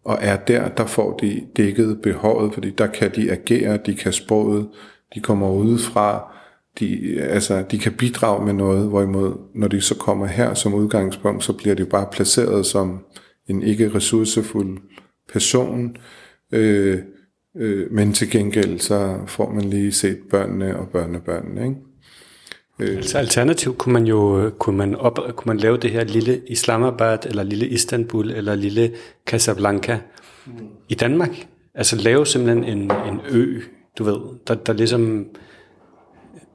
[0.07, 4.13] og er der, der får de dækket behovet, fordi der kan de agere, de kan
[4.13, 4.69] sproget,
[5.15, 6.33] de kommer udefra,
[6.79, 11.43] de, altså, de kan bidrage med noget, hvorimod når de så kommer her som udgangspunkt,
[11.43, 13.05] så bliver de bare placeret som
[13.47, 14.77] en ikke ressourcefuld
[15.33, 15.97] person,
[16.51, 16.99] øh,
[17.57, 21.63] øh, men til gengæld så får man lige set børnene og børnebørnene.
[21.63, 21.86] Ikke?
[22.79, 22.97] Øh.
[22.97, 27.25] Altså alternativt kunne man jo kunne man, op, kunne man lave det her lille Islamabad,
[27.25, 28.91] eller lille Istanbul, eller lille
[29.25, 29.99] Casablanca
[30.45, 30.51] mm.
[30.89, 31.47] i Danmark.
[31.73, 33.61] Altså lave simpelthen en, en ø,
[33.97, 34.17] du ved,
[34.47, 35.27] der, der ligesom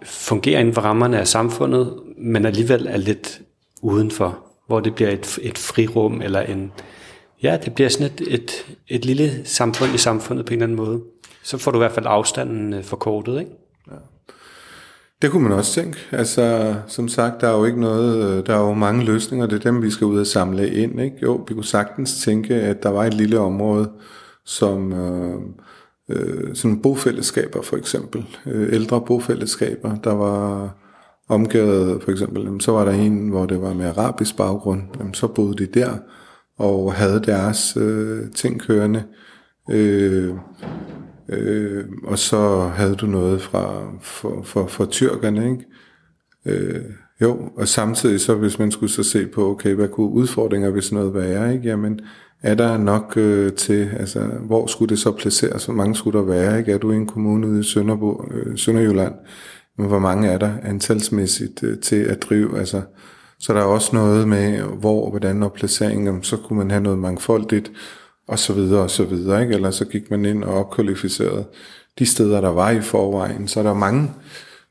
[0.05, 3.41] fungerer inden for rammerne af samfundet, men alligevel er lidt
[3.83, 6.73] udenfor, hvor det bliver et, et frirum, eller en,
[7.43, 10.77] ja, det bliver sådan et, et, et lille samfund i samfundet på en eller anden
[10.77, 11.03] måde.
[11.43, 13.51] Så får du i hvert fald afstanden øh, forkortet, ikke?
[13.91, 13.97] Ja.
[15.23, 15.99] Det kunne man også tænke.
[16.12, 19.57] Altså, som sagt, der er jo ikke noget, øh, der er jo mange løsninger, det
[19.57, 21.01] er dem, vi skal ud og samle ind.
[21.01, 21.16] Ikke?
[21.23, 23.91] Jo, vi kunne sagtens tænke, at der var et lille område,
[24.45, 25.41] som øh,
[26.09, 30.70] øh, som bofællesskaber for eksempel, øh, ældre bofællesskaber, der var
[31.29, 35.27] omgivet, for eksempel, så var der en, hvor det var med arabisk baggrund, jamen, så
[35.27, 35.91] boede de der,
[36.59, 39.03] og havde deres øh, ting kørende.
[39.70, 40.35] Øh,
[41.33, 45.64] Øh, og så havde du noget fra for, for, for tyrkerne, ikke?
[46.47, 46.85] Øh,
[47.20, 50.93] jo, og samtidig så hvis man skulle så se på, okay, hvad kunne udfordringer hvis
[50.93, 51.68] noget være, ikke?
[51.68, 52.01] Jamen,
[52.43, 56.24] er der nok øh, til, altså, hvor skulle det så placeres, hvor mange skulle der
[56.24, 56.72] være, ikke?
[56.72, 59.14] Er du i en kommune ude i Sønderbo, øh, Sønderjylland,
[59.78, 62.83] men hvor mange er der antalsmæssigt øh, til at drive, altså,
[63.39, 66.99] så der er også noget med, hvor hvordan og placeringen, så kunne man have noget
[66.99, 67.72] mangfoldigt,
[68.33, 69.55] og så videre og så videre, ikke?
[69.55, 71.45] Eller så gik man ind og opkvalificerede
[71.99, 73.49] de steder, der var i forvejen.
[73.49, 74.11] Så er der mange,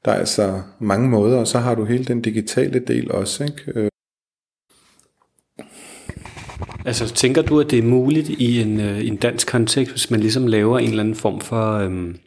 [0.06, 3.72] der er altså mange måder, og så har du hele den digitale del også, ikke?
[3.76, 3.90] Øh.
[6.86, 10.20] Altså, tænker du, at det er muligt i en, øh, en dansk kontekst, hvis man
[10.20, 12.18] ligesom laver en eller anden form for, øhm,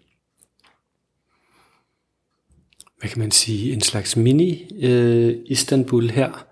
[3.00, 6.46] hvad kan man sige, en slags mini-Istanbul øh, her,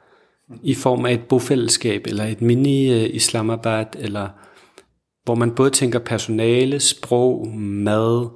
[0.62, 4.28] i form af et bofællesskab, eller et mini-Islamabad, øh, eller
[5.25, 8.29] hvor man både tænker personale, sprog, mad,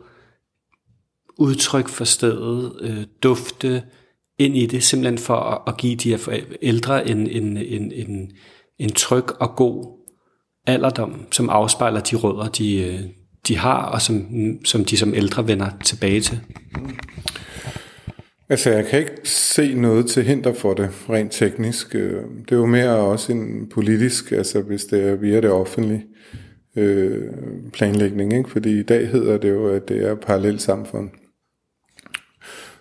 [1.38, 3.82] udtryk for stedet, øh, dufte
[4.38, 8.30] ind i det, simpelthen for at, at give de her ældre en, en, en, en,
[8.78, 9.96] en tryg og god
[10.66, 13.00] alderdom, som afspejler de rødder, de, øh,
[13.48, 14.26] de har, og som,
[14.64, 16.40] som de som ældre vender tilbage til.
[18.48, 21.94] Altså, jeg kan ikke se noget til hinder for det, rent teknisk.
[21.94, 26.04] Øh, det er jo mere også en politisk, altså hvis det er via det offentlige
[26.76, 27.32] øh,
[27.72, 28.50] planlægning, ikke?
[28.50, 31.10] fordi i dag hedder det jo, at det er parallelt samfund.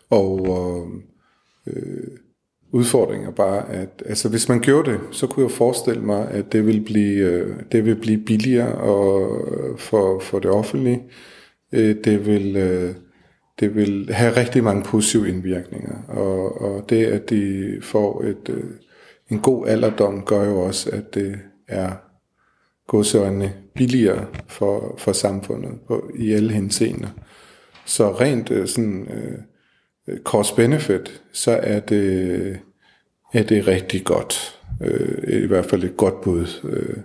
[0.09, 0.47] Og
[1.67, 2.07] øh, øh,
[2.71, 6.51] udfordringen er bare, at altså, hvis man gjorde det, så kunne jeg forestille mig, at
[6.51, 11.03] det vil blive, øh, det vil blive billigere og, øh, for, for det offentlige.
[11.71, 12.55] Øh, det vil...
[12.55, 12.95] Øh,
[13.59, 16.03] det vil have rigtig mange positive indvirkninger.
[16.07, 18.63] Og, og det, at de får et, øh,
[19.29, 21.91] en god alderdom, gør jo også, at det er
[22.87, 27.09] godsøjne billigere for, for samfundet på, i alle henseender.
[27.85, 32.59] Så rent øh, sådan øh, cost-benefit, så er det,
[33.33, 34.59] er det rigtig godt.
[34.81, 36.47] Øh, I hvert fald et godt bud.
[36.63, 36.97] Øh,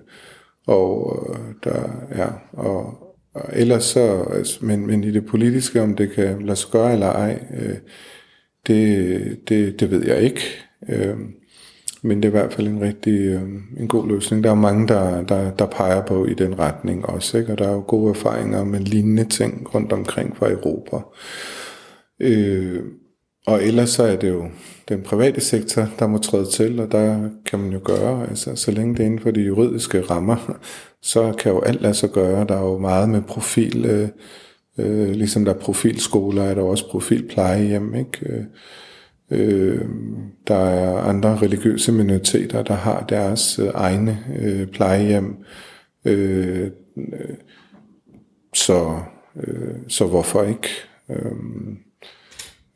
[0.66, 2.94] og øh, der er, og,
[3.34, 6.92] og ellers så, altså, men, men i det politiske, om det kan lade sig gøre
[6.92, 7.76] eller ej, øh,
[8.66, 10.40] det, det, det ved jeg ikke.
[10.88, 11.16] Øh,
[12.03, 13.42] men det er i hvert fald en rigtig øh,
[13.76, 14.44] en god løsning.
[14.44, 17.53] Der er mange, der, der, der peger på i den retning også, ikke?
[17.53, 20.96] og der er jo gode erfaringer med lignende ting rundt omkring fra Europa.
[22.20, 22.82] Øh,
[23.46, 24.48] og ellers så er det jo
[24.88, 28.70] den private sektor, der må træde til, og der kan man jo gøre, altså så
[28.70, 30.59] længe det er inden for de juridiske rammer,
[31.03, 32.44] så kan jo alt lade sig gøre.
[32.44, 34.09] Der er jo meget med profil, øh,
[34.78, 38.18] øh, ligesom der er profilskoler, er der også profilplejehjem, ikke?
[38.26, 38.44] Øh,
[39.31, 39.85] øh,
[40.49, 45.37] der er andre religiøse minoriteter, der har deres øh, egne øh, plejehjem.
[46.05, 47.37] Øh, øh,
[48.55, 49.01] så,
[49.37, 50.68] øh, så hvorfor ikke?
[51.11, 51.33] Øh,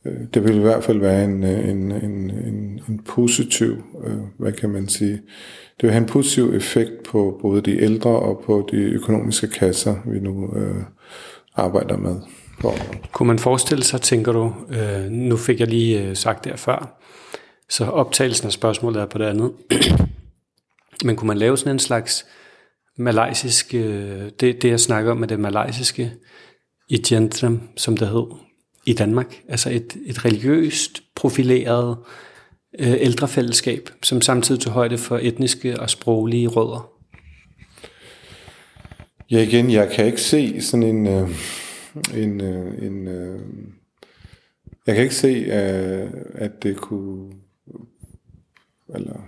[0.05, 4.53] øh, det vil i hvert fald være en, en, en, en, en positiv, øh, hvad
[4.53, 5.13] kan man sige,
[5.77, 9.97] det vil have en positiv effekt på både de ældre og på de økonomiske kasser,
[10.07, 10.83] vi nu øh,
[11.55, 12.17] arbejder med.
[13.13, 17.01] Kunne man forestille sig, tænker du, øh, nu fik jeg lige øh, sagt det før,
[17.69, 19.53] så optagelsen af spørgsmålet er på det andet,
[21.05, 22.27] men kunne man lave sådan en slags
[22.99, 26.13] malaysisk, øh, det, det jeg snakker om med det malaysiske,
[26.89, 27.03] i
[27.77, 28.27] som det hed,
[28.87, 29.43] i Danmark.
[29.49, 31.97] Altså et, et religiøst profileret
[32.79, 36.91] øh, ældrefællesskab, som samtidig tog højde for etniske og sproglige rødder.
[39.31, 41.07] Ja, igen, jeg kan ikke se sådan en...
[41.07, 41.29] Øh,
[42.15, 43.41] en, øh, en øh,
[44.87, 47.33] jeg kan ikke se, øh, at det kunne...
[48.95, 49.21] Eller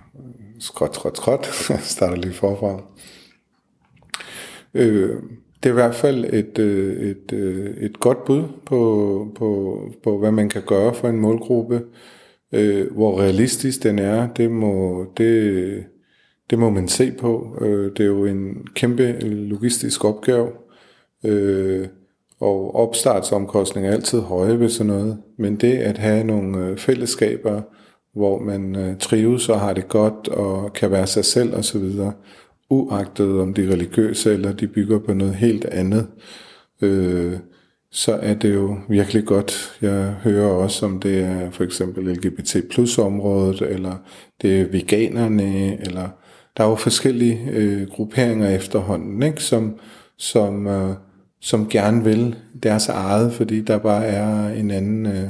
[0.59, 1.69] skråt, skråt, skråt.
[1.69, 2.81] Jeg starter lige forfra.
[4.73, 5.15] Øh,
[5.63, 10.17] det er i hvert fald et, øh, et, øh, et godt bud på, på, på,
[10.17, 11.81] hvad man kan gøre for en målgruppe.
[12.51, 15.85] Øh, hvor realistisk den er, det må, det,
[16.49, 17.57] det må man se på.
[17.61, 20.49] Øh, det er jo en kæmpe logistisk opgave,
[22.39, 25.17] og opstartsomkostninger er altid høje ved sådan noget.
[25.37, 27.61] Men det at have nogle øh, fællesskaber,
[28.13, 31.91] hvor man øh, trives og har det godt og kan være sig selv osv.,
[32.69, 36.07] uagtet om de er religiøse eller de bygger på noget helt andet,
[36.81, 37.33] øh,
[37.91, 39.77] så er det jo virkelig godt.
[39.81, 43.95] Jeg hører også, om det er for eksempel LGBT plus området, eller
[44.41, 46.09] det er veganerne, eller
[46.57, 49.43] der er jo forskellige øh, grupperinger efterhånden, ikke?
[49.43, 49.79] Som,
[50.17, 50.95] som, øh,
[51.41, 55.29] som gerne vil deres eget, fordi der bare er en anden øh,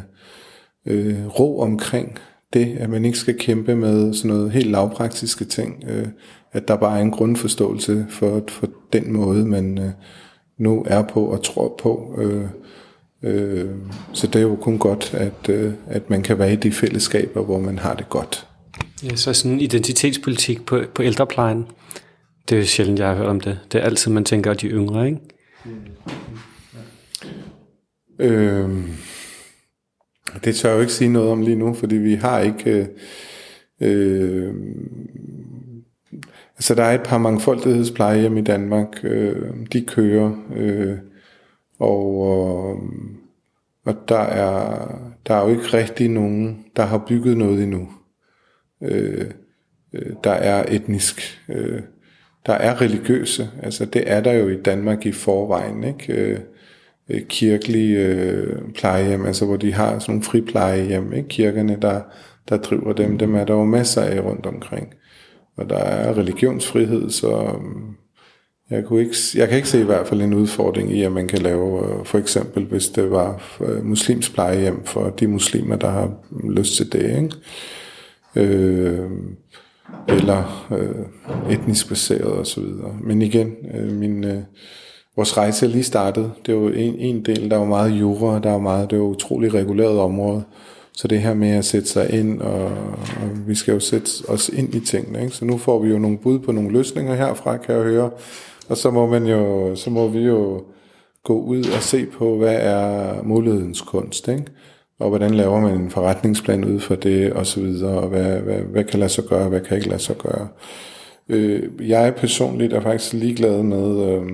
[0.85, 2.17] øh, ro omkring
[2.53, 5.83] det, at man ikke skal kæmpe med sådan noget helt lavpraktiske ting.
[5.87, 6.07] Øh,
[6.51, 9.91] at der bare er en grundforståelse for, for den måde, man øh,
[10.59, 12.15] nu er på og tror på.
[12.17, 12.45] Øh,
[13.23, 13.69] øh,
[14.13, 17.43] så det er jo kun godt, at, øh, at man kan være i de fællesskaber,
[17.43, 18.47] hvor man har det godt.
[19.03, 21.65] Ja, så sådan identitetspolitik på, på ældreplejen,
[22.49, 23.59] det er sjældent, jeg har hørt om det.
[23.71, 25.19] Det er altid, man tænker, at de yngre, ikke?
[28.19, 28.69] Øh,
[30.45, 32.71] det tør jeg jo ikke sige noget om lige nu, fordi vi har ikke...
[32.71, 32.87] Øh,
[33.81, 34.55] øh,
[36.57, 40.97] Altså der er et par mangfoldighedsplejehjem i Danmark, øh, de kører, øh,
[41.79, 42.89] og, øh,
[43.85, 44.87] og der er,
[45.27, 47.89] der er jo ikke rigtig nogen, der har bygget noget endnu.
[48.83, 49.31] Øh,
[49.93, 51.81] øh der er etnisk, øh,
[52.47, 56.13] der er religiøse, altså det er der jo i Danmark i forvejen, ikke?
[56.13, 56.39] Øh,
[57.09, 61.29] øh kirkelige øh, plejehjem, altså hvor de har sådan nogle friplejehjem, ikke?
[61.29, 62.01] kirkerne, der,
[62.49, 64.93] der driver dem, dem er der jo masser af rundt omkring.
[65.57, 67.61] Og der er religionsfrihed, så øh,
[68.69, 71.27] jeg, kunne ikke, jeg kan ikke se i hvert fald en udfordring i, at man
[71.27, 73.41] kan lave, øh, for eksempel hvis det var
[73.83, 76.11] muslims plejehjem for de muslimer, der har
[76.49, 77.35] lyst til det, ikke?
[78.35, 79.09] Øh,
[80.07, 82.63] eller øh, etnisk baseret osv.
[83.03, 84.41] Men igen, øh, min, øh,
[85.15, 86.31] vores rejse er lige startet.
[86.45, 89.05] Det er jo en, en del, der var meget jura, der var meget, det var
[89.05, 90.43] utrolig reguleret område.
[90.93, 94.49] Så det her med at sætte sig ind, og, og vi skal jo sætte os
[94.49, 95.21] ind i tingene.
[95.21, 95.35] Ikke?
[95.35, 98.09] Så nu får vi jo nogle bud på nogle løsninger herfra, kan jeg høre.
[98.69, 100.63] Og så må, man jo, så må vi jo
[101.23, 104.45] gå ud og se på, hvad er mulighedens kunst, ikke?
[104.99, 108.59] Og hvordan laver man en forretningsplan ud for det, og så videre, og hvad, hvad,
[108.59, 110.47] hvad kan lade sig gøre, hvad kan ikke lade sig gøre.
[111.29, 114.27] Øh, jeg personligt er faktisk ligeglad med øh,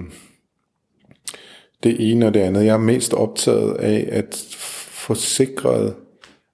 [1.83, 2.65] det ene og det andet.
[2.65, 4.45] Jeg er mest optaget af at
[4.89, 5.93] få sikret,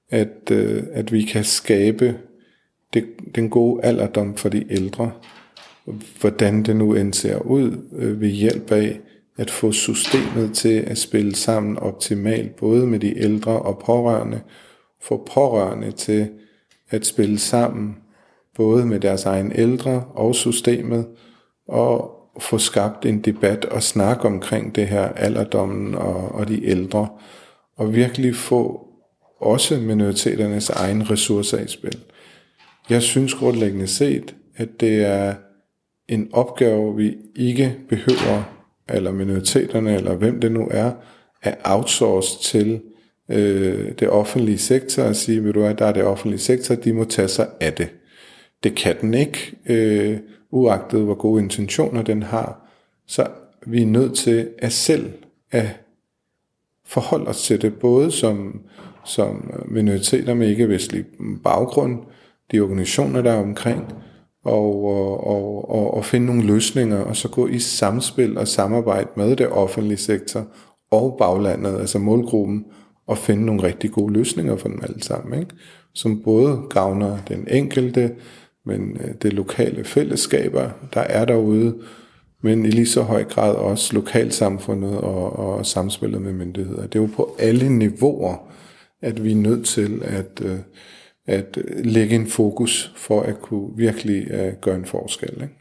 [0.10, 2.16] at, øh, at vi kan skabe
[2.94, 3.06] det,
[3.36, 5.12] den gode alderdom for de ældre,
[6.20, 9.00] hvordan det nu end ser ud, øh, ved hjælp af
[9.40, 14.42] at få systemet til at spille sammen optimalt, både med de ældre og pårørende,
[15.02, 16.30] få pårørende til
[16.90, 17.96] at spille sammen,
[18.56, 21.08] både med deres egen ældre og systemet,
[21.68, 27.08] og få skabt en debat og snak omkring det her alderdommen og, og de ældre,
[27.78, 28.88] og virkelig få
[29.40, 32.00] også minoriteternes egen ressourcer i spil.
[32.90, 35.34] Jeg synes grundlæggende set, at det er
[36.08, 38.59] en opgave, vi ikke behøver,
[38.94, 40.92] eller minoriteterne, eller hvem det nu er,
[41.44, 42.82] er outsourced til
[43.30, 46.94] øh, det offentlige sektor og sige, ved du hvad, der er det offentlige sektor, de
[46.94, 47.90] må tage sig af det.
[48.64, 50.18] Det kan den ikke, øh,
[50.52, 52.70] uagtet hvor gode intentioner den har.
[53.08, 53.28] Så
[53.66, 55.12] vi er nødt til at selv
[55.52, 55.66] at
[56.86, 58.62] forholde os til det, både som,
[59.06, 61.06] som minoriteter med ikke-vestlig
[61.44, 62.00] baggrund,
[62.52, 63.94] de organisationer, der er omkring,
[64.46, 64.84] og,
[65.28, 69.48] og, og, og finde nogle løsninger, og så gå i samspil og samarbejde med det
[69.48, 70.46] offentlige sektor
[70.92, 72.66] og baglandet, altså målgruppen,
[73.08, 75.56] og finde nogle rigtig gode løsninger for dem alle sammen, ikke?
[75.94, 78.12] som både gavner den enkelte,
[78.66, 81.76] men øh, det lokale fællesskaber, der er derude,
[82.44, 86.82] men i lige så høj grad også lokalsamfundet og, og samspillet med myndigheder.
[86.82, 88.36] Det er jo på alle niveauer,
[89.02, 90.58] at vi er nødt til at, øh,
[91.30, 95.34] at øh, lægge en fokus for at kunne virkelig øh, gøre en forskel.
[95.34, 95.54] Ikke?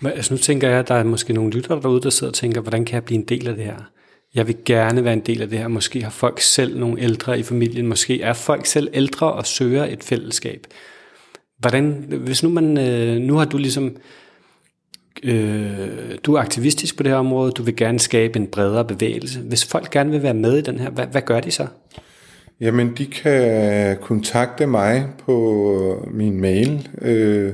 [0.00, 2.34] Men, altså nu tænker jeg, at der er måske nogle lyttere derude, der sidder og
[2.34, 3.90] tænker, hvordan kan jeg blive en del af det her?
[4.34, 5.68] Jeg vil gerne være en del af det her.
[5.68, 7.86] Måske har folk selv nogle ældre i familien.
[7.86, 10.66] Måske er folk selv ældre og søger et fællesskab.
[11.58, 13.96] Hvordan, hvis nu man, øh, nu har du ligesom,
[15.22, 15.88] øh,
[16.24, 19.40] du er aktivistisk på det her område, du vil gerne skabe en bredere bevægelse.
[19.40, 21.66] Hvis folk gerne vil være med i den her, hvad, hvad gør de så?
[22.60, 27.52] Jamen, de kan kontakte mig på øh, min mail, øh,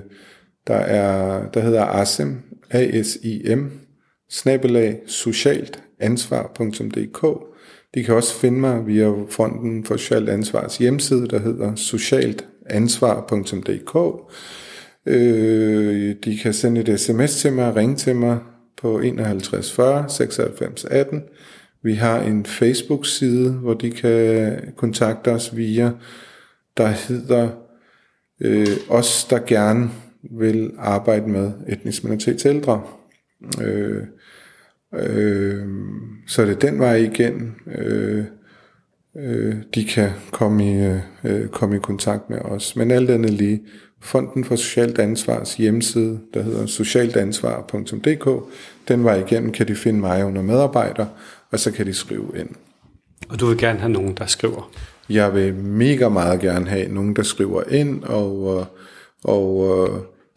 [0.66, 2.36] der er, der hedder asim,
[2.70, 3.70] A-S-I-M,
[4.30, 7.26] snabelag socialtansvar.dk.
[7.94, 13.96] De kan også finde mig via Fonden for Socialt Ansvars hjemmeside, der hedder socialtansvar.dk.
[15.06, 18.38] Øh, de kan sende et sms til mig, ringe til mig
[18.82, 21.22] på 51 40 96 18
[21.82, 25.90] vi har en Facebook-side, hvor de kan kontakte os via,
[26.76, 27.48] der hedder
[28.40, 29.90] øh, os, der gerne
[30.22, 32.82] vil arbejde med etnisk minoritets ældre.
[33.62, 34.02] Øh,
[34.94, 35.66] øh,
[36.26, 38.24] så er det den vej igen, øh,
[39.16, 42.76] øh, de kan komme i, øh, komme i kontakt med os.
[42.76, 43.62] Men alt andet lige,
[44.02, 48.52] Fonden for Socialt Ansvars hjemmeside, der hedder socialtansvar.dk,
[48.88, 51.06] den vej igennem kan de finde mig under medarbejder,
[51.52, 52.48] og så kan de skrive ind.
[53.28, 54.70] Og du vil gerne have nogen, der skriver?
[55.10, 58.66] Jeg vil mega meget gerne have nogen, der skriver ind, og,
[59.24, 59.88] og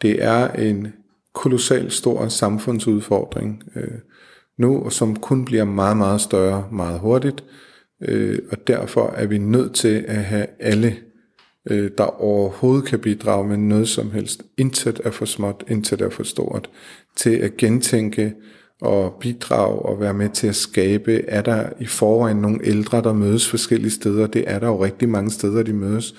[0.02, 0.92] det er en
[1.32, 3.98] kolossal stor samfundsudfordring øh,
[4.58, 7.44] nu, som kun bliver meget, meget større meget hurtigt.
[8.00, 10.96] Øh, og derfor er vi nødt til at have alle,
[11.70, 14.42] øh, der overhovedet kan bidrage med noget som helst.
[14.58, 16.70] Intet er for småt, intet er for stort.
[17.16, 18.34] Til at gentænke
[18.80, 21.24] og bidrage og være med til at skabe.
[21.28, 24.26] Er der i forvejen nogle ældre, der mødes forskellige steder?
[24.26, 26.14] Det er der jo rigtig mange steder, de mødes.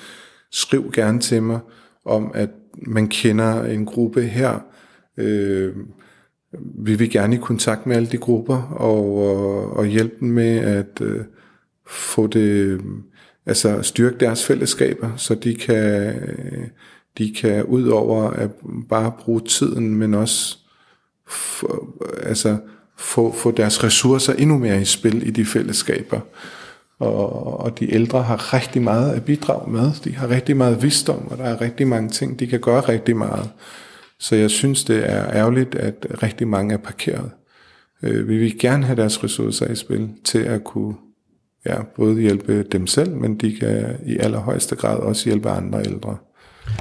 [0.52, 1.60] Skriv gerne til mig
[2.06, 2.50] om, at
[2.88, 4.60] man kender en gruppe her.
[5.18, 5.74] Øh,
[6.78, 10.58] vi vil gerne i kontakt med alle de grupper og, og, og hjælpe dem med
[10.58, 11.22] at øh,
[11.88, 12.82] få det,
[13.46, 16.16] altså styrke deres fællesskaber, så de kan,
[17.18, 18.50] de kan ud over at
[18.90, 20.58] bare bruge tiden, men også
[21.28, 21.88] for,
[22.24, 22.58] altså
[22.98, 26.20] få, få deres ressourcer endnu mere i spil i de fællesskaber.
[27.00, 29.92] Og, og de ældre har rigtig meget at bidrage med.
[30.04, 33.18] De har rigtig meget visdom, og der er rigtig mange ting, de kan gøre rigtig
[33.18, 33.50] meget.
[34.20, 37.32] Så jeg synes, det er ærgerligt, at rigtig mange er parkeret.
[38.04, 40.96] Øh, vi vil gerne have deres ressourcer i spil til at kunne
[41.66, 46.18] ja, både hjælpe dem selv, men de kan i allerhøjeste grad også hjælpe andre ældre.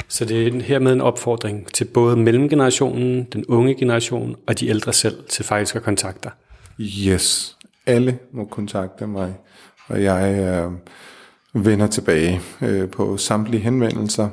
[0.09, 4.93] Så det er hermed en opfordring til både mellemgenerationen, den unge generation og de ældre
[4.93, 6.31] selv til faktisk at kontakte
[6.81, 7.57] Yes,
[7.87, 9.35] alle må kontakte mig,
[9.87, 10.73] og jeg øh,
[11.65, 14.29] vender tilbage øh, på samtlige henvendelser.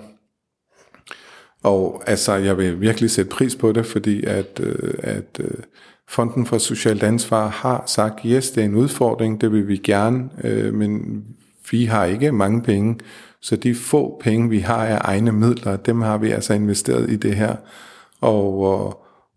[1.64, 5.52] Og altså, jeg vil virkelig sætte pris på det, fordi at, øh, at øh,
[6.08, 10.30] Fonden for Socialt Ansvar har sagt, yes, det er en udfordring, det vil vi gerne,
[10.43, 11.24] øh, men
[11.72, 12.99] vi har ikke mange penge,
[13.41, 17.15] så de få penge, vi har af egne midler, dem har vi altså investeret i
[17.15, 17.55] det her.
[18.21, 18.63] Og,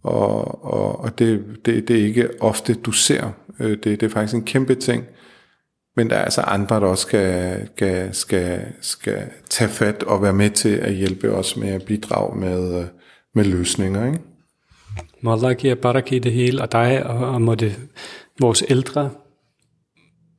[0.03, 3.31] og, og, og det, det, det er ikke ofte, du ser
[3.61, 5.05] øh, det, det er faktisk en kæmpe ting.
[5.97, 10.33] Men der er altså andre, der også skal, skal, skal, skal tage fat og være
[10.33, 12.87] med til at hjælpe os med at bidrage med, øh,
[13.35, 14.07] med løsninger.
[14.07, 14.19] Ikke?
[15.21, 17.77] Må Allah give baraki det hele, og dig, og, og må det
[18.41, 19.11] vores ældre,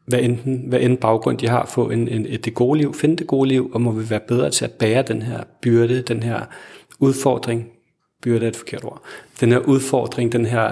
[0.06, 3.16] hvad enten, hvad end baggrund de har, få en, en, et det gode liv, finde
[3.16, 6.24] det gode liv, og må vi være bedre til at bære den her byrde, den
[6.24, 6.46] her
[7.00, 7.68] udfordring,
[8.22, 9.04] byrde er et forkert ord,
[9.40, 10.66] den her udfordring, den her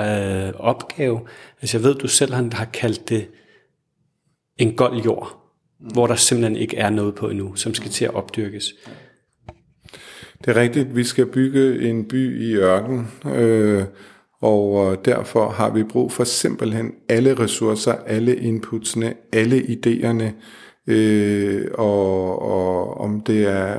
[0.48, 1.22] øh, opgave.
[1.62, 3.28] Altså jeg ved, du selv har, har kaldt det
[4.58, 5.40] en gold jord,
[5.80, 5.88] mm.
[5.88, 8.74] hvor der simpelthen ikke er noget på endnu, som skal til at opdyrkes.
[10.46, 13.84] Det er rigtigt, vi skal bygge en by i ørken, øh,
[14.44, 20.32] og øh, derfor har vi brug for simpelthen alle ressourcer, alle inputsene, alle idéerne,
[20.88, 23.78] øh, og, og om det er,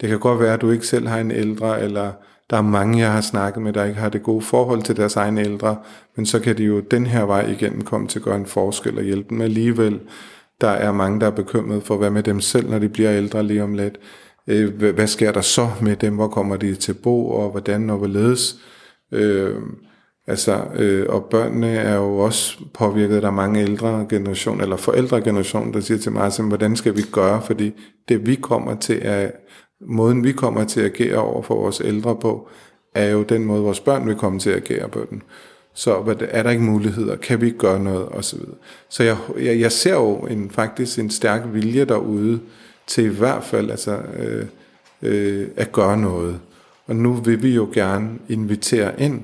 [0.00, 2.12] det kan godt være, at du ikke selv har en ældre, eller
[2.50, 5.16] der er mange, jeg har snakket med, der ikke har det gode forhold til deres
[5.16, 5.76] egne ældre,
[6.16, 8.98] men så kan de jo den her vej igennem komme til at gøre en forskel
[8.98, 10.00] og hjælpe dem alligevel.
[10.60, 13.42] Der er mange, der er bekymret for, hvad med dem selv, når de bliver ældre
[13.42, 13.98] lige om lidt.
[14.46, 16.14] Øh, hvad sker der så med dem?
[16.14, 18.56] Hvor kommer de til bo, og hvordan og hvorledes?
[19.12, 19.56] Øh,
[20.26, 23.22] altså, øh, og børnene er jo også påvirket.
[23.22, 26.96] Der er mange ældre generation, eller forældre generation, der siger til mig, altså, hvordan skal
[26.96, 27.42] vi gøre?
[27.42, 27.72] Fordi
[28.08, 29.32] det vi kommer til at,
[29.80, 32.48] måden vi kommer til at agere over for vores ældre på,
[32.94, 35.22] er jo den måde, vores børn vil komme til at agere på den.
[35.74, 37.16] Så hvad, er der ikke muligheder?
[37.16, 38.06] Kan vi ikke gøre noget?
[38.06, 38.54] Og så videre.
[38.88, 42.40] Så jeg, jeg, jeg ser jo en, faktisk en stærk vilje derude
[42.86, 44.46] til i hvert fald altså, øh,
[45.02, 46.40] øh, at gøre noget.
[46.90, 49.20] Og nu vil vi jo gerne invitere ind,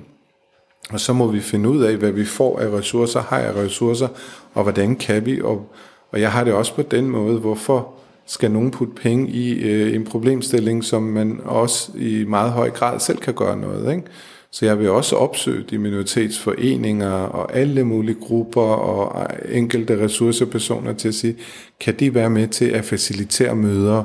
[0.90, 4.08] og så må vi finde ud af, hvad vi får af ressourcer, har jeg ressourcer,
[4.54, 5.40] og hvordan kan vi.
[5.40, 5.72] Og,
[6.10, 7.88] og jeg har det også på den måde, hvorfor
[8.26, 13.00] skal nogen putte penge i øh, en problemstilling, som man også i meget høj grad
[13.00, 13.92] selv kan gøre noget.
[13.92, 14.06] Ikke?
[14.50, 20.92] Så jeg vil også opsøge de minoritetsforeninger og alle mulige grupper og øh, enkelte ressourcepersoner
[20.92, 21.36] til at sige,
[21.80, 24.02] kan de være med til at facilitere møder?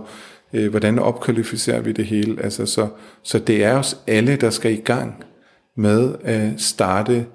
[0.53, 2.43] Øh, hvordan opkvalificerer vi det hele?
[2.43, 2.87] Altså, så,
[3.23, 5.23] så det er os alle, der skal i gang
[5.77, 7.25] med at starte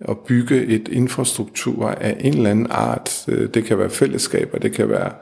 [0.00, 3.24] og bygge et infrastruktur af en eller anden art.
[3.28, 5.12] Øh, det kan være fællesskaber, det kan være,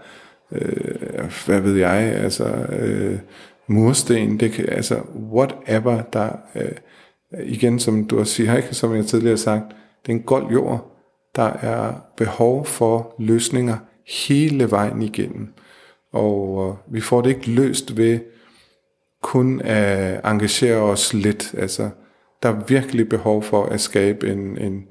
[0.52, 2.44] øh, hvad ved jeg, altså
[2.78, 3.18] øh,
[3.66, 5.00] mursten, det kan, altså
[5.32, 6.72] whatever, der øh,
[7.44, 8.74] igen, som du også siger, ikke?
[8.74, 9.64] som jeg tidligere har sagt,
[10.06, 10.88] det er en gold jord.
[11.36, 13.76] Der er behov for løsninger
[14.26, 15.48] hele vejen igennem.
[16.12, 18.18] Og øh, vi får det ikke løst ved
[19.22, 21.54] kun at engagere os lidt.
[21.58, 21.90] Altså,
[22.42, 24.84] der er virkelig behov for at skabe en, en,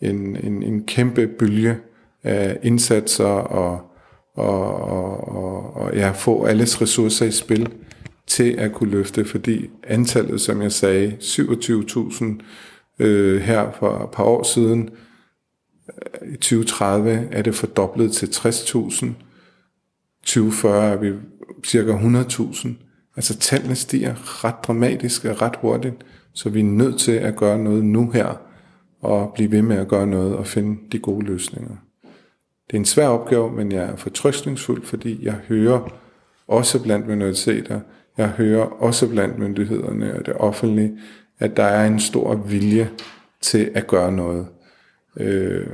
[0.00, 1.76] en, en, en kæmpe bølge
[2.24, 3.80] af indsatser og,
[4.34, 7.68] og, og, og, og ja, få alles ressourcer i spil
[8.26, 12.24] til at kunne løfte, fordi antallet, som jeg sagde, 27.000
[12.98, 14.90] øh, her for et par år siden,
[16.22, 19.06] øh, i 2030 er det fordoblet til 60.000.
[20.26, 21.12] 2040 er vi
[21.64, 22.68] cirka 100.000.
[23.16, 25.94] Altså tallene stiger ret dramatisk og ret hurtigt,
[26.32, 28.40] så vi er nødt til at gøre noget nu her,
[29.00, 31.76] og blive ved med at gøre noget og finde de gode løsninger.
[32.66, 35.98] Det er en svær opgave, men jeg er fortrøstningsfuld, fordi jeg hører
[36.46, 37.80] også blandt minoriteter,
[38.18, 40.98] jeg hører også blandt myndighederne og det offentlige,
[41.38, 42.90] at der er en stor vilje
[43.40, 44.46] til at gøre noget.
[45.16, 45.66] Øh,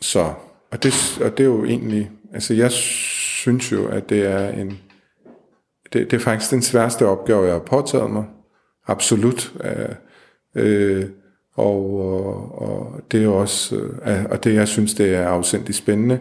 [0.00, 0.32] så,
[0.70, 4.78] og det, og det er jo egentlig, altså jeg synes jo, at det er en,
[5.92, 8.24] det, det er faktisk den sværeste opgave, jeg har påtaget mig.
[8.86, 9.52] Absolut.
[9.64, 9.94] Øh,
[10.54, 11.04] øh
[11.58, 13.76] og, og, og det er også,
[14.06, 16.20] øh, og det jeg synes, det er afsindig spændende.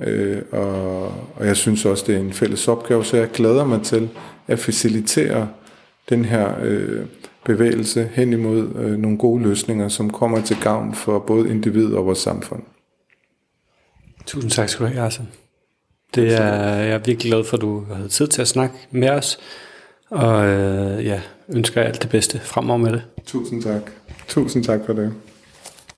[0.00, 1.02] Øh, og,
[1.36, 4.08] og jeg synes også, det er en fælles opgave, så jeg glæder mig til
[4.46, 5.48] at facilitere
[6.08, 7.06] den her øh,
[7.44, 12.06] bevægelse hen imod øh, nogle gode løsninger, som kommer til gavn for både individ og
[12.06, 12.62] vores samfund.
[14.30, 15.28] Tusind tak skal du have, Arsene.
[16.14, 19.08] Det er, jeg er virkelig glad for, at du havde tid til at snakke med
[19.10, 19.38] os,
[20.10, 23.02] og øh, ja, ønsker alt det bedste fremover med det.
[23.26, 23.82] Tusind tak.
[24.28, 25.14] Tusind tak for det.